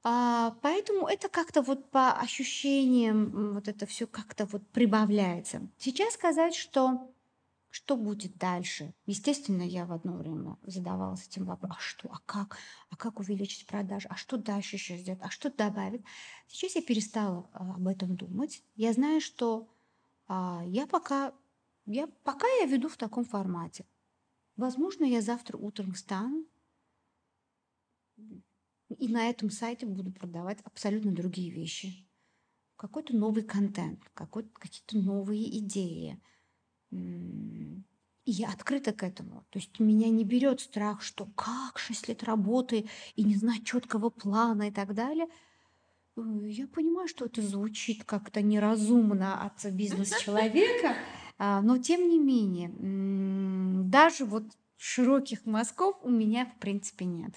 [0.02, 5.68] А, поэтому это как-то вот по ощущениям, вот это все как-то вот прибавляется.
[5.78, 7.10] Сейчас сказать, что
[7.70, 8.92] что будет дальше?
[9.06, 12.58] Естественно, я в одно время задавалась этим вопросом, а что, а как,
[12.90, 16.02] а как увеличить продажи, а что дальше еще сделать, а что добавить?
[16.48, 18.64] Сейчас я перестала а, об этом думать.
[18.74, 19.68] Я знаю, что
[20.66, 21.34] я пока,
[21.86, 23.84] я, пока я веду в таком формате.
[24.56, 26.46] Возможно, я завтра утром встану
[28.98, 32.06] и на этом сайте буду продавать абсолютно другие вещи.
[32.76, 36.20] Какой-то новый контент, какие-то новые идеи.
[36.90, 39.44] И я открыта к этому.
[39.50, 44.10] То есть меня не берет страх, что как 6 лет работы и не знать четкого
[44.10, 45.26] плана и так далее.
[46.20, 50.96] Э, я понимаю, что это звучит как-то неразумно от бизнес-человека,
[51.38, 52.70] а, но тем не менее,
[53.88, 54.44] даже вот
[54.76, 57.34] широких мазков у меня в принципе нет.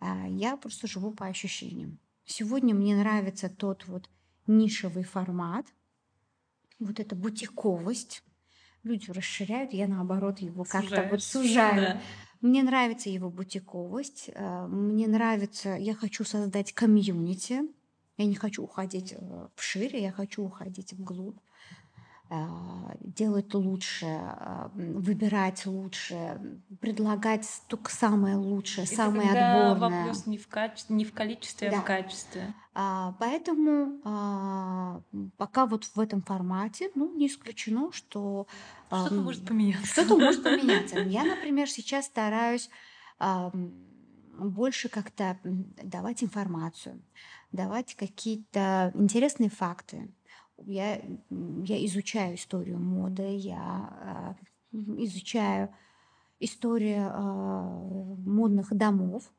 [0.00, 1.98] А, я просто живу по ощущениям.
[2.24, 4.08] Сегодня мне нравится тот вот
[4.46, 5.66] нишевый формат,
[6.78, 8.22] вот эта бутиковость.
[8.82, 11.80] Люди расширяют, я наоборот его как-то вот сужаю.
[11.80, 12.00] Да.
[12.40, 17.62] Мне нравится его бутиковость, а, мне нравится, я хочу создать комьюнити,
[18.22, 21.38] я не хочу уходить э, в шире, я хочу уходить вглубь.
[22.34, 26.40] А, делать лучше, а, выбирать лучше,
[26.80, 29.98] предлагать только самое лучшее, Это самое когда отборное.
[29.98, 31.76] вопрос не в, качестве, не в количестве, да.
[31.76, 32.54] а в качестве.
[32.72, 35.02] А, поэтому а,
[35.36, 38.46] пока вот в этом формате, ну, не исключено, что...
[38.86, 39.86] Что-то а, может поменяться.
[39.86, 41.00] Что-то может поменяться.
[41.00, 42.70] Я, например, сейчас стараюсь
[44.38, 46.98] больше как-то давать информацию,
[47.52, 50.10] давать какие-то интересные факты,
[50.58, 51.00] я,
[51.30, 54.36] я изучаю историю моды, я
[54.72, 55.74] э, изучаю
[56.40, 59.32] историю э, модных домов,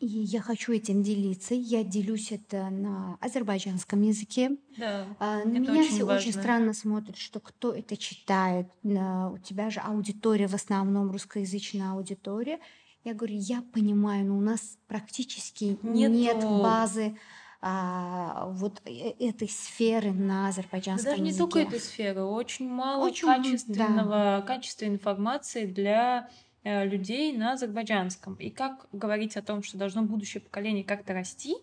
[0.00, 1.54] и я хочу этим делиться.
[1.54, 4.56] Я делюсь это на азербайджанском языке.
[4.76, 6.20] Да, а, на меня очень все важно.
[6.20, 8.68] очень странно смотрят, что кто это читает.
[8.82, 12.60] У тебя же аудитория в основном русскоязычная аудитория.
[13.04, 16.14] Я говорю, я понимаю, но у нас практически Нету...
[16.14, 17.16] нет базы
[17.60, 21.32] а, вот э, этой сферы на азербайджанском да даже языке.
[21.32, 24.42] не только этой сферы, очень мало очень, качественного, да.
[24.42, 26.30] качественной информации для
[26.62, 28.34] э, людей на азербайджанском.
[28.34, 31.56] И как говорить о том, что должно будущее поколение как-то расти,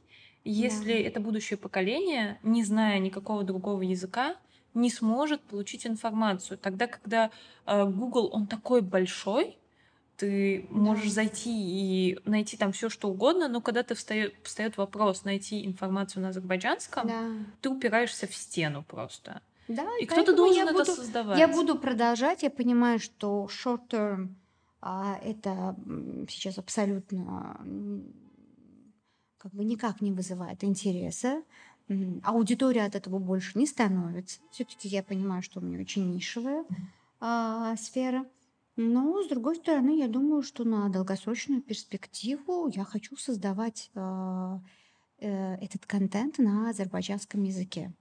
[0.44, 1.00] если да.
[1.00, 4.36] это будущее поколение, не зная никакого другого языка,
[4.74, 6.58] не сможет получить информацию.
[6.58, 7.32] Тогда, когда
[7.66, 9.58] э, Google, он такой большой,
[10.18, 15.24] ты можешь зайти и найти там все что угодно, но когда ты встает, встает вопрос
[15.24, 17.30] найти информацию на азербайджанском, да.
[17.62, 19.42] ты упираешься в стену просто.
[19.68, 21.40] Да, и кто-то должен это буду, создавать.
[21.40, 22.44] Я буду продолжать.
[22.44, 24.30] Я понимаю, что short term
[24.82, 25.76] а, это
[26.30, 27.60] сейчас абсолютно
[29.38, 31.44] как бы никак не вызывает интереса.
[32.24, 34.40] Аудитория от этого больше не становится.
[34.52, 36.66] Все-таки я понимаю, что у меня очень нишевая
[37.20, 38.26] а, сфера.
[38.78, 44.60] Но, с другой стороны, я думаю, что на долгосрочную перспективу я хочу создавать а,
[45.20, 47.94] э, этот контент на азербайджанском языке.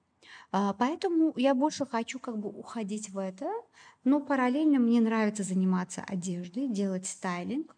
[0.51, 3.49] А, поэтому я больше хочу как бы уходить в это,
[4.03, 7.77] но параллельно мне нравится заниматься одеждой, делать стайлинг.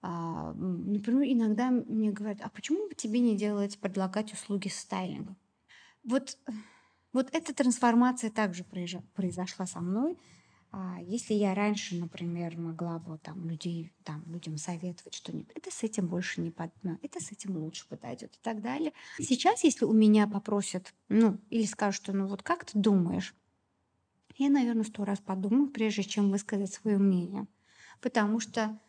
[0.00, 5.34] А, например, иногда мне говорят, а почему бы тебе не делать, предлагать услуги стайлинга?
[6.04, 6.38] Вот,
[7.12, 10.16] вот эта трансформация также произошла со мной.
[10.70, 15.82] А если я раньше, например, могла бы там людей, там людям советовать что-нибудь, это с
[15.82, 18.92] этим больше не под, ну, это с этим лучше подойдет и так далее.
[19.18, 23.34] Сейчас, если у меня попросят, ну, или скажут, что ну вот как ты думаешь,
[24.36, 27.46] я, наверное, сто раз подумаю, прежде чем высказать свое мнение.
[28.00, 28.80] Потому что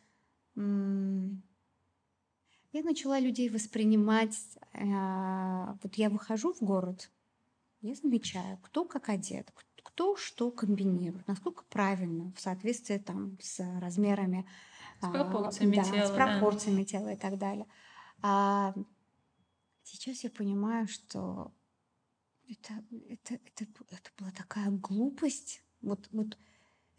[0.55, 1.43] м-
[2.71, 4.37] я начала людей воспринимать.
[4.73, 7.11] Э, вот я выхожу в город,
[7.81, 9.68] я замечаю, кто как одет, кто
[10.19, 14.47] что комбинирует, насколько правильно в соответствии там с размерами,
[15.01, 16.85] с а, пропорциями да, тела, с пропорциями да.
[16.85, 17.67] тела и так далее.
[18.21, 18.73] А
[19.83, 21.53] сейчас я понимаю, что
[22.47, 25.63] это, это, это, это была такая глупость.
[25.81, 26.37] Вот, вот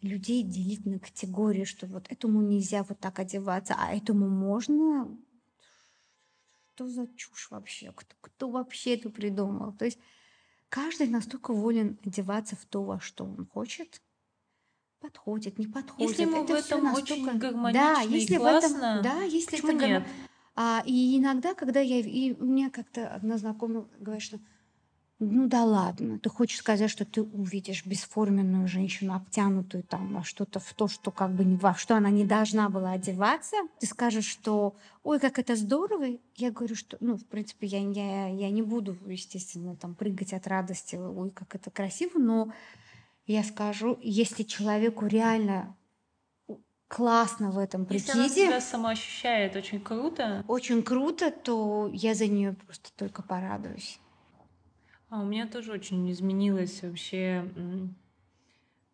[0.01, 5.17] людей делить на категории, что вот этому нельзя вот так одеваться, а этому можно.
[6.73, 7.91] Что за чушь вообще?
[7.91, 9.73] Кто, кто вообще это придумал?
[9.73, 9.99] То есть
[10.71, 14.01] каждый настолько волен одеваться в то, во что он хочет.
[15.01, 16.09] Подходит, не подходит.
[16.09, 17.13] Если ему это в этом настолько...
[17.13, 20.03] очень гармонично да, если и классно, в этом, да, если почему это нет?
[20.55, 21.99] А, и иногда, когда я...
[21.99, 24.39] И у меня как-то одна знакомая говорит, что
[25.23, 30.59] ну да ладно, ты хочешь сказать, что ты увидишь бесформенную женщину, обтянутую там во что-то,
[30.59, 33.55] в то, что как бы не во что она не должна была одеваться.
[33.79, 36.17] Ты скажешь, что ой, как это здорово.
[36.35, 40.47] Я говорю, что, ну, в принципе, я, я, я не буду, естественно, там прыгать от
[40.47, 42.51] радости, ой, как это красиво, но
[43.27, 45.77] я скажу, если человеку реально
[46.87, 48.07] классно в этом прикиде.
[48.07, 50.43] Если она себя сама ощущает очень круто.
[50.47, 54.00] Очень круто, то я за нее просто только порадуюсь.
[55.11, 57.45] А у меня тоже очень изменилось вообще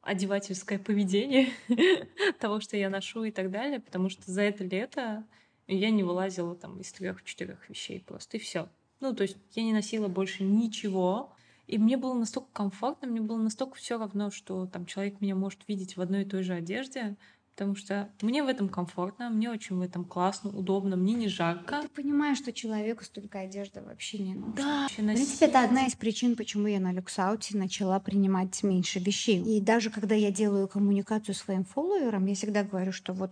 [0.01, 1.49] одевательское поведение
[2.39, 5.24] того, что я ношу и так далее, потому что за это лето
[5.68, 8.68] я не вылазила там из трех-четырех вещей просто, и все.
[8.99, 11.36] Ну, то есть я не носила больше ничего,
[11.68, 15.68] и мне было настолько комфортно, мне было настолько все равно, что там человек меня может
[15.68, 17.15] видеть в одной и той же одежде,
[17.58, 21.82] потому что мне в этом комфортно, мне очень в этом классно, удобно, мне не жарко.
[21.82, 24.53] Ты понимаешь, что человеку столько одежды вообще не нужно.
[24.55, 24.88] Да.
[24.88, 29.41] В принципе, это одна из причин, почему я на люксауте начала принимать меньше вещей.
[29.41, 33.32] И даже когда я делаю коммуникацию своим фолловерам, я всегда говорю, что вот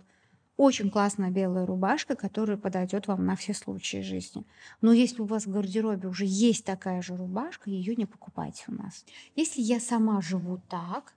[0.56, 4.44] очень классная белая рубашка, которая подойдет вам на все случаи жизни.
[4.80, 8.72] Но если у вас в гардеробе уже есть такая же рубашка, ее не покупайте у
[8.72, 9.04] нас.
[9.36, 11.14] Если я сама живу так,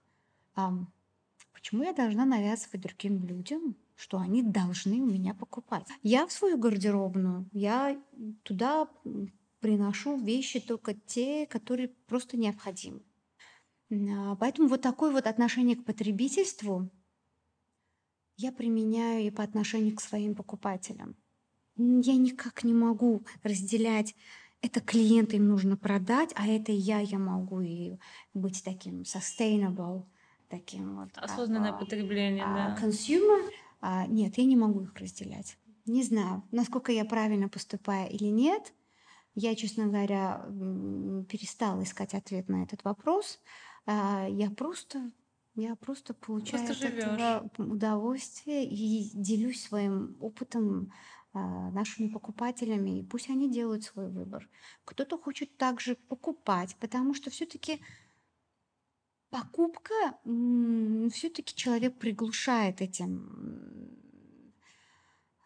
[1.59, 5.85] Почему я должна навязывать другим людям, что они должны у меня покупать?
[6.03, 8.01] Я в свою гардеробную, я
[8.43, 8.87] туда
[9.59, 13.01] приношу вещи только те, которые просто необходимы.
[13.91, 16.89] А, поэтому вот такое вот отношение к потребительству
[18.37, 21.17] я применяю и по отношению к своим покупателям.
[21.75, 24.15] Я никак не могу разделять
[24.61, 27.97] это клиентам им нужно продать, а это я, я могу и
[28.33, 30.05] быть таким sustainable,
[30.49, 31.09] таким вот.
[31.15, 32.87] Осознанное как, потребление, а, да.
[32.87, 33.49] Consumer.
[33.81, 35.57] А, нет, я не могу их разделять.
[35.85, 38.73] Не знаю, насколько я правильно поступаю или нет.
[39.35, 40.45] Я, честно говоря,
[41.29, 43.39] перестала искать ответ на этот вопрос.
[43.85, 45.11] А, я просто
[45.55, 50.93] я просто получаю просто от этого удовольствие и делюсь своим опытом
[51.33, 54.49] а, нашими покупателями, и пусть они делают свой выбор.
[54.85, 57.81] Кто-то хочет также покупать, потому что все-таки
[59.29, 59.93] покупка,
[61.11, 63.99] все-таки человек приглушает этим,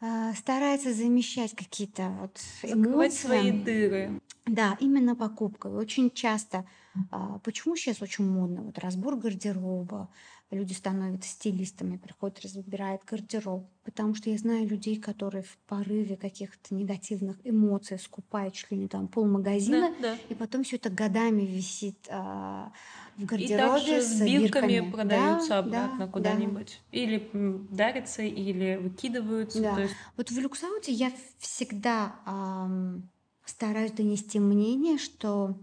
[0.02, 4.20] а, старается замещать какие-то вот Закрывать свои дыры.
[4.46, 5.68] Да, именно покупка.
[5.68, 6.68] Очень часто,
[7.10, 10.14] а, почему сейчас очень модно, вот разбор гардероба,
[10.54, 13.68] люди становятся стилистами, приходят, разбирают гардероб.
[13.84, 18.88] Потому что я знаю людей, которые в порыве каких-то негативных эмоций скупают чуть ли не
[18.88, 20.18] там полмагазина, Да, да.
[20.30, 22.72] и потом все это годами висит а,
[23.18, 24.92] в И гардеробе также с с бирками бирками.
[24.92, 26.80] продаются Да, обратно да, да, куда-нибудь.
[26.92, 29.60] Или м, дарятся, или выкидываются.
[29.62, 29.80] Да.
[29.82, 33.10] есть Вот в люксауте я всегда ам,
[33.46, 35.58] стараюсь донести мнение, что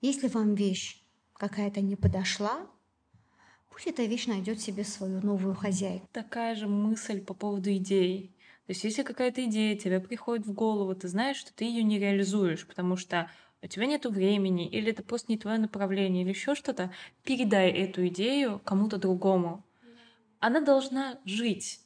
[0.00, 1.02] если вам вещь
[1.34, 2.66] какая-то не подошла,
[3.76, 6.08] пусть эта вещь найдет себе свою новую хозяйку.
[6.10, 8.34] такая же мысль по поводу идей.
[8.66, 11.98] То есть если какая-то идея тебе приходит в голову, ты знаешь, что ты ее не
[11.98, 13.30] реализуешь, потому что
[13.60, 16.90] у тебя нет времени, или это просто не твое направление, или еще что-то,
[17.22, 19.62] передай эту идею кому-то другому.
[20.38, 21.80] Она должна жить.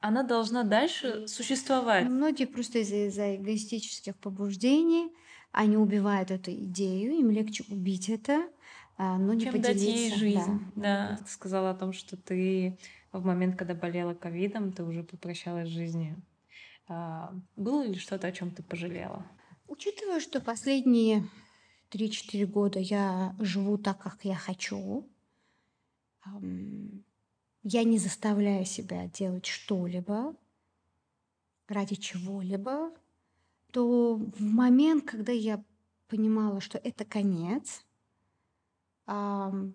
[0.00, 2.06] Она должна дальше существовать.
[2.06, 5.10] Многие просто из-за из-за эгоистических побуждений,
[5.52, 8.46] они убивают эту идею, им легче убить это,
[9.18, 10.18] но не Чем дать ей поделиться.
[10.18, 10.60] жизнь.
[10.76, 11.16] Да.
[11.16, 12.78] Да, ты сказала о том, что ты
[13.12, 16.22] в момент, когда болела ковидом, ты уже попрощалась с жизнью.
[16.86, 19.24] А, Было ли что-то, о чем ты пожалела?
[19.68, 21.28] Учитывая, что последние
[21.90, 25.08] 3-4 года я живу так, как я хочу,
[27.62, 30.34] я не заставляю себя делать что-либо
[31.68, 32.92] ради чего-либо,
[33.72, 35.64] то в момент, когда я
[36.08, 37.84] понимала, что это конец,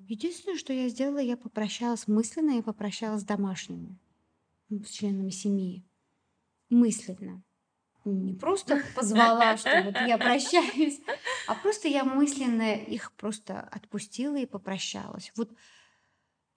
[0.07, 3.97] единственное, что я сделала, я попрощалась мысленно, я попрощалась с домашними,
[4.69, 5.83] с членами семьи.
[6.69, 7.43] Мысленно.
[8.05, 11.01] Не просто позвала, что вот я прощаюсь,
[11.47, 15.31] а просто я мысленно их просто отпустила и попрощалась.
[15.35, 15.49] Вот,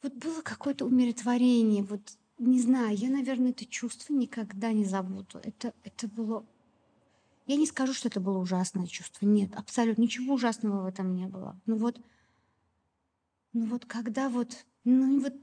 [0.02, 2.02] вот было какое-то умиротворение, вот
[2.38, 5.40] не знаю, я, наверное, это чувство никогда не забуду.
[5.42, 6.46] Это, это было
[7.48, 9.24] я не скажу, что это было ужасное чувство.
[9.24, 11.58] Нет, абсолютно ничего ужасного в этом не было.
[11.64, 11.98] Ну вот,
[13.58, 15.34] ну вот когда вот, ну вот,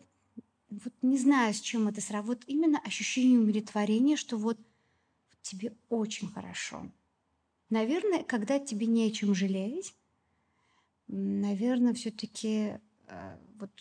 [0.69, 2.01] вот не знаю, с чем это.
[2.21, 6.89] Вот именно ощущение умиротворения, что вот, вот тебе очень хорошо.
[7.69, 9.93] Наверное, когда тебе не о чем жалеть,
[11.07, 13.71] наверное, все-таки э, вот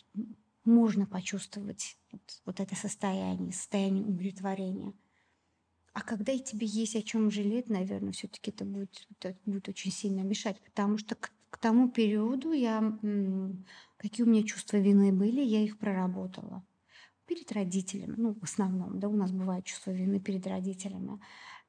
[0.65, 4.95] можно почувствовать вот, вот это состояние, состояние умиротворения.
[5.93, 9.93] А когда и тебе есть о чем жалеть, наверное, все-таки это будет, это будет очень
[9.93, 11.15] сильно мешать, потому что
[11.65, 12.83] тому периоду я
[13.97, 16.63] какие у меня чувства вины были, я их проработала
[17.25, 21.19] перед родителями, ну в основном, да, у нас бывает чувство вины перед родителями.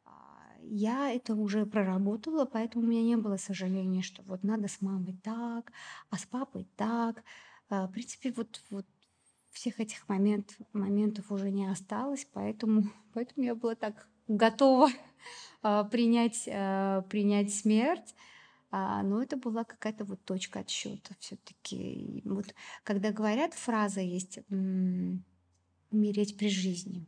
[0.03, 0.11] А,
[0.59, 5.15] я это уже проработала, поэтому у меня не было сожаления, что вот надо с мамой
[5.23, 5.71] так,
[6.09, 7.23] а с папой так.
[7.69, 8.85] А, в принципе, вот, вот
[9.51, 14.89] всех этих момент, моментов уже не осталось, поэтому, поэтому я была так готова
[15.61, 16.43] а, принять,
[17.09, 18.13] принять смерть.
[18.71, 22.21] А, но это была какая-то вот точка отсчета все-таки.
[22.25, 24.39] Вот когда говорят, фраза есть
[25.91, 27.07] умереть при жизни.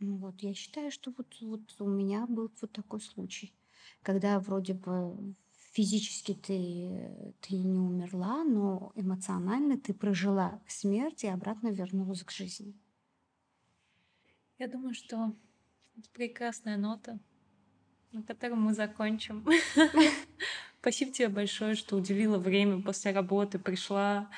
[0.00, 3.54] Ну вот, я считаю, что вот, вот у меня был вот такой случай,
[4.02, 5.34] когда вроде бы
[5.72, 12.78] физически ты, ты не умерла, но эмоционально ты прожила смерть и обратно вернулась к жизни.
[14.58, 15.34] Я думаю, что
[16.12, 17.18] прекрасная нота,
[18.14, 19.44] на которой мы закончим.
[20.80, 24.30] Спасибо тебе большое, что уделила время после работы, пришла,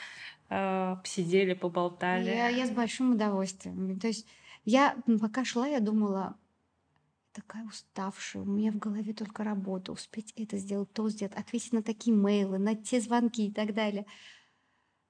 [0.49, 2.31] э, посидели, поболтали.
[2.31, 3.99] Я, я с большим удовольствием.
[4.01, 4.27] То есть
[4.65, 6.37] я пока шла, я думала,
[7.33, 11.83] такая уставшая, у меня в голове только работа, успеть это сделать, то сделать, ответить на
[11.83, 14.07] такие мейлы, на те звонки и так далее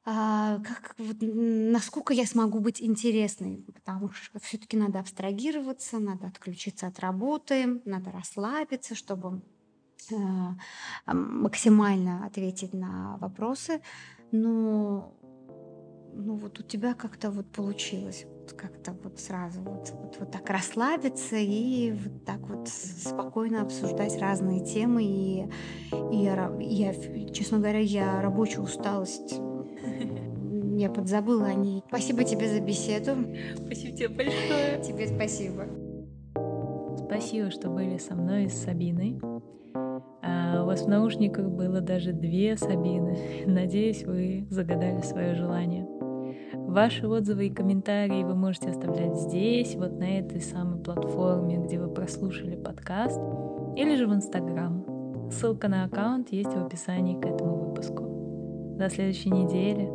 [0.08, 6.86] а, как, вот, насколько я смогу быть интересной, потому что все-таки надо абстрагироваться, надо отключиться
[6.86, 9.42] от работы, надо расслабиться, чтобы
[10.12, 10.14] э,
[11.12, 13.82] максимально ответить на вопросы.
[14.30, 15.12] Но
[16.12, 20.48] ну вот у тебя как-то вот получилось вот как-то вот сразу вот, вот, вот так
[20.48, 25.02] расслабиться и вот так вот спокойно обсуждать разные темы.
[25.02, 25.48] И,
[26.12, 26.94] и я, я,
[27.32, 29.40] честно говоря, я рабочую усталость
[30.76, 31.82] я подзабыла о ней.
[31.88, 33.12] Спасибо тебе за беседу.
[33.56, 34.82] Спасибо тебе большое.
[34.82, 35.64] Тебе спасибо.
[37.06, 39.18] Спасибо, что были со мной и с Сабиной.
[40.22, 43.16] А у вас в наушниках было даже две Сабины.
[43.46, 45.86] Надеюсь, вы загадали свое желание.
[46.52, 51.88] Ваши отзывы и комментарии вы можете оставлять здесь, вот на этой самой платформе, где вы
[51.88, 53.20] прослушали подкаст,
[53.76, 54.84] или же в Инстаграм.
[55.30, 58.15] Ссылка на аккаунт есть в описании к этому выпуску.
[58.76, 59.88] До следующей недели.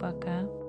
[0.00, 0.59] Пока.